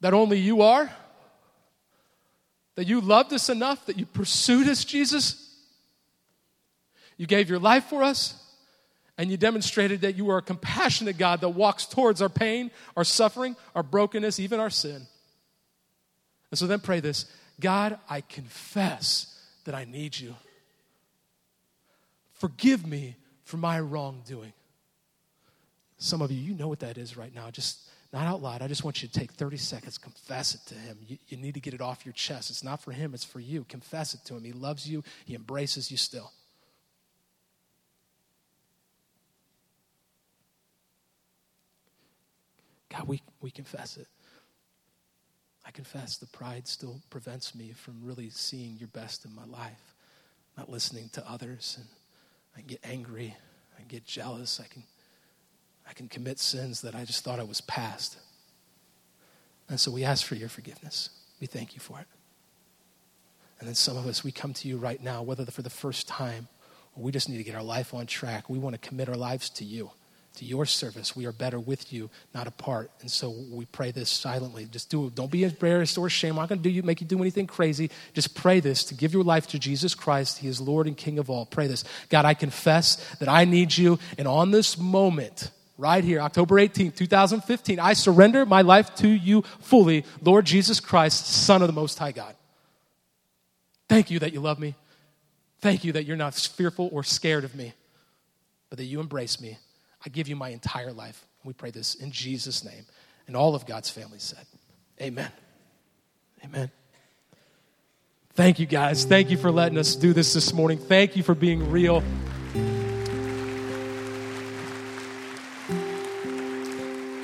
that 0.00 0.14
only 0.14 0.38
you 0.38 0.62
are 0.62 0.90
that 2.76 2.86
you 2.86 3.00
loved 3.00 3.32
us 3.32 3.48
enough 3.48 3.84
that 3.86 3.98
you 3.98 4.06
pursued 4.06 4.68
us, 4.68 4.84
Jesus. 4.84 5.42
You 7.16 7.26
gave 7.26 7.48
your 7.48 7.58
life 7.58 7.86
for 7.86 8.02
us, 8.02 8.42
and 9.18 9.30
you 9.30 9.38
demonstrated 9.38 10.02
that 10.02 10.14
you 10.14 10.30
are 10.30 10.38
a 10.38 10.42
compassionate 10.42 11.16
God 11.16 11.40
that 11.40 11.48
walks 11.48 11.86
towards 11.86 12.20
our 12.20 12.28
pain, 12.28 12.70
our 12.96 13.04
suffering, 13.04 13.56
our 13.74 13.82
brokenness, 13.82 14.38
even 14.38 14.60
our 14.60 14.70
sin. 14.70 15.06
And 16.50 16.58
so 16.58 16.66
then 16.66 16.80
pray 16.80 17.00
this 17.00 17.26
God, 17.58 17.98
I 18.08 18.20
confess 18.20 19.40
that 19.64 19.74
I 19.74 19.84
need 19.84 20.18
you. 20.18 20.34
Forgive 22.34 22.86
me 22.86 23.16
for 23.44 23.56
my 23.56 23.80
wrongdoing. 23.80 24.52
Some 25.98 26.20
of 26.20 26.30
you, 26.30 26.38
you 26.38 26.54
know 26.54 26.68
what 26.68 26.80
that 26.80 26.98
is 26.98 27.16
right 27.16 27.34
now. 27.34 27.50
Just 27.50 27.88
not 28.12 28.26
out 28.26 28.42
loud. 28.42 28.62
I 28.62 28.68
just 28.68 28.84
want 28.84 29.02
you 29.02 29.08
to 29.08 29.18
take 29.18 29.32
30 29.32 29.56
seconds, 29.56 29.98
confess 29.98 30.54
it 30.54 30.60
to 30.66 30.74
him. 30.74 30.98
You, 31.06 31.18
you 31.28 31.36
need 31.36 31.54
to 31.54 31.60
get 31.60 31.74
it 31.74 31.80
off 31.80 32.04
your 32.04 32.12
chest. 32.12 32.50
It's 32.50 32.62
not 32.62 32.82
for 32.82 32.92
him, 32.92 33.14
it's 33.14 33.24
for 33.24 33.40
you. 33.40 33.64
Confess 33.68 34.14
it 34.14 34.20
to 34.26 34.36
him. 34.36 34.44
He 34.44 34.52
loves 34.52 34.88
you, 34.88 35.02
he 35.24 35.34
embraces 35.34 35.90
you 35.90 35.96
still. 35.96 36.32
God, 42.90 43.08
we, 43.08 43.22
we 43.40 43.50
confess 43.50 43.96
it. 43.96 44.06
I 45.66 45.70
confess 45.72 46.16
the 46.16 46.26
pride 46.26 46.68
still 46.68 47.00
prevents 47.10 47.54
me 47.54 47.72
from 47.72 47.96
really 48.02 48.30
seeing 48.30 48.76
your 48.78 48.88
best 48.88 49.24
in 49.24 49.34
my 49.34 49.44
life, 49.44 49.94
not 50.56 50.70
listening 50.70 51.08
to 51.14 51.28
others. 51.28 51.76
And 51.78 51.88
I 52.56 52.60
get 52.60 52.80
angry, 52.84 53.34
I 53.78 53.82
get 53.82 54.06
jealous, 54.06 54.60
I 54.60 54.68
can 54.72 54.84
I 55.88 55.92
can 55.92 56.08
commit 56.08 56.38
sins 56.38 56.80
that 56.82 56.94
I 56.94 57.04
just 57.04 57.24
thought 57.24 57.38
I 57.38 57.44
was 57.44 57.60
past. 57.60 58.18
And 59.68 59.80
so 59.80 59.90
we 59.90 60.04
ask 60.04 60.24
for 60.24 60.34
your 60.34 60.48
forgiveness. 60.48 61.10
We 61.40 61.46
thank 61.46 61.74
you 61.74 61.80
for 61.80 61.98
it. 62.00 62.06
And 63.58 63.68
then 63.68 63.74
some 63.74 63.96
of 63.96 64.06
us, 64.06 64.22
we 64.22 64.32
come 64.32 64.52
to 64.54 64.68
you 64.68 64.76
right 64.76 65.02
now, 65.02 65.22
whether 65.22 65.44
for 65.46 65.62
the 65.62 65.70
first 65.70 66.06
time 66.06 66.48
or 66.96 67.02
we 67.02 67.12
just 67.12 67.28
need 67.28 67.38
to 67.38 67.44
get 67.44 67.54
our 67.54 67.62
life 67.62 67.94
on 67.94 68.06
track. 68.06 68.48
We 68.48 68.58
want 68.58 68.80
to 68.80 68.88
commit 68.88 69.08
our 69.08 69.16
lives 69.16 69.50
to 69.50 69.64
you, 69.64 69.90
to 70.36 70.44
your 70.44 70.66
service. 70.66 71.14
We 71.14 71.26
are 71.26 71.32
better 71.32 71.58
with 71.60 71.92
you, 71.92 72.10
not 72.34 72.46
apart. 72.46 72.90
And 73.00 73.10
so 73.10 73.34
we 73.50 73.66
pray 73.66 73.90
this 73.90 74.10
silently. 74.10 74.66
Just 74.66 74.90
do. 74.90 75.10
Don't 75.10 75.30
be 75.30 75.44
embarrassed 75.44 75.98
or 75.98 76.06
ashamed. 76.06 76.32
I'm 76.32 76.42
not 76.42 76.48
going 76.48 76.58
to 76.58 76.62
do 76.62 76.70
you, 76.70 76.82
make 76.82 77.00
you 77.00 77.06
do 77.06 77.20
anything 77.20 77.46
crazy. 77.46 77.90
Just 78.14 78.34
pray 78.34 78.60
this 78.60 78.84
to 78.84 78.94
give 78.94 79.12
your 79.12 79.24
life 79.24 79.46
to 79.48 79.58
Jesus 79.58 79.94
Christ. 79.94 80.38
He 80.38 80.48
is 80.48 80.60
Lord 80.60 80.86
and 80.86 80.96
King 80.96 81.18
of 81.18 81.30
all. 81.30 81.46
Pray 81.46 81.66
this. 81.66 81.84
God, 82.08 82.24
I 82.24 82.34
confess 82.34 82.96
that 83.16 83.28
I 83.28 83.44
need 83.44 83.76
you. 83.76 83.98
And 84.18 84.26
on 84.26 84.50
this 84.50 84.78
moment, 84.78 85.50
right 85.78 86.02
here, 86.02 86.20
October 86.20 86.56
18th, 86.56 86.96
2015. 86.96 87.80
I 87.80 87.92
surrender 87.92 88.46
my 88.46 88.62
life 88.62 88.94
to 88.96 89.08
you 89.08 89.42
fully, 89.60 90.04
Lord 90.22 90.44
Jesus 90.44 90.80
Christ, 90.80 91.26
Son 91.26 91.62
of 91.62 91.68
the 91.68 91.74
Most 91.74 91.98
High 91.98 92.12
God. 92.12 92.34
Thank 93.88 94.10
you 94.10 94.18
that 94.20 94.32
you 94.32 94.40
love 94.40 94.58
me. 94.58 94.74
Thank 95.60 95.84
you 95.84 95.92
that 95.92 96.04
you're 96.04 96.16
not 96.16 96.34
fearful 96.34 96.88
or 96.92 97.02
scared 97.02 97.44
of 97.44 97.54
me, 97.54 97.72
but 98.68 98.78
that 98.78 98.84
you 98.84 99.00
embrace 99.00 99.40
me. 99.40 99.58
I 100.04 100.08
give 100.08 100.28
you 100.28 100.36
my 100.36 100.50
entire 100.50 100.92
life. 100.92 101.26
We 101.44 101.52
pray 101.52 101.70
this 101.70 101.94
in 101.94 102.10
Jesus' 102.10 102.64
name. 102.64 102.86
And 103.26 103.36
all 103.36 103.54
of 103.54 103.66
God's 103.66 103.90
family 103.90 104.18
said, 104.18 104.44
Amen. 105.00 105.30
Amen. 106.44 106.70
Thank 108.34 108.58
you, 108.58 108.66
guys. 108.66 109.04
Thank 109.04 109.30
you 109.30 109.36
for 109.36 109.50
letting 109.50 109.78
us 109.78 109.96
do 109.96 110.12
this 110.12 110.34
this 110.34 110.52
morning. 110.52 110.78
Thank 110.78 111.16
you 111.16 111.22
for 111.22 111.34
being 111.34 111.70
real. 111.70 112.02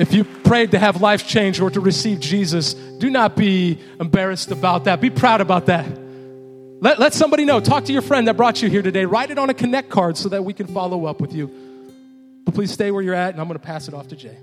If 0.03 0.13
you 0.13 0.25
prayed 0.25 0.73
to 0.73 0.81
have 0.81 1.01
life 1.01 1.29
change 1.29 1.61
or 1.61 1.71
to 1.71 1.79
receive 1.79 2.19
Jesus, 2.19 2.75
do 2.75 3.09
not 3.09 3.37
be 3.37 3.79
embarrassed 4.01 4.51
about 4.51 4.83
that. 4.87 5.01
Be 5.01 5.11
proud 5.11 5.41
about 5.41 5.67
that. 5.67 5.87
Let, 6.81 6.99
let 6.99 7.15
somebody 7.15 7.45
know. 7.45 7.61
Talk 7.61 7.85
to 7.85 7.93
your 7.93 8.03
friend 8.03 8.27
that 8.27 8.37
brought 8.37 8.63
you 8.63 8.69
here 8.69 8.83
today. 8.83 9.05
Write 9.05 9.31
it 9.31 9.39
on 9.39 9.49
a 9.49 9.55
connect 9.55 9.91
card 9.91 10.17
so 10.17 10.29
that 10.31 10.45
we 10.45 10.55
can 10.55 10.67
follow 10.67 11.07
up 11.07 11.21
with 11.21 11.33
you. 11.33 11.49
But 12.45 12.53
please 12.53 12.73
stay 12.73 12.91
where 12.91 13.01
you're 13.01 13.15
at, 13.15 13.31
and 13.31 13.41
I'm 13.41 13.47
going 13.47 13.61
to 13.61 13.65
pass 13.65 13.87
it 13.87 13.95
off 13.95 14.09
to 14.09 14.17
Jay. 14.17 14.37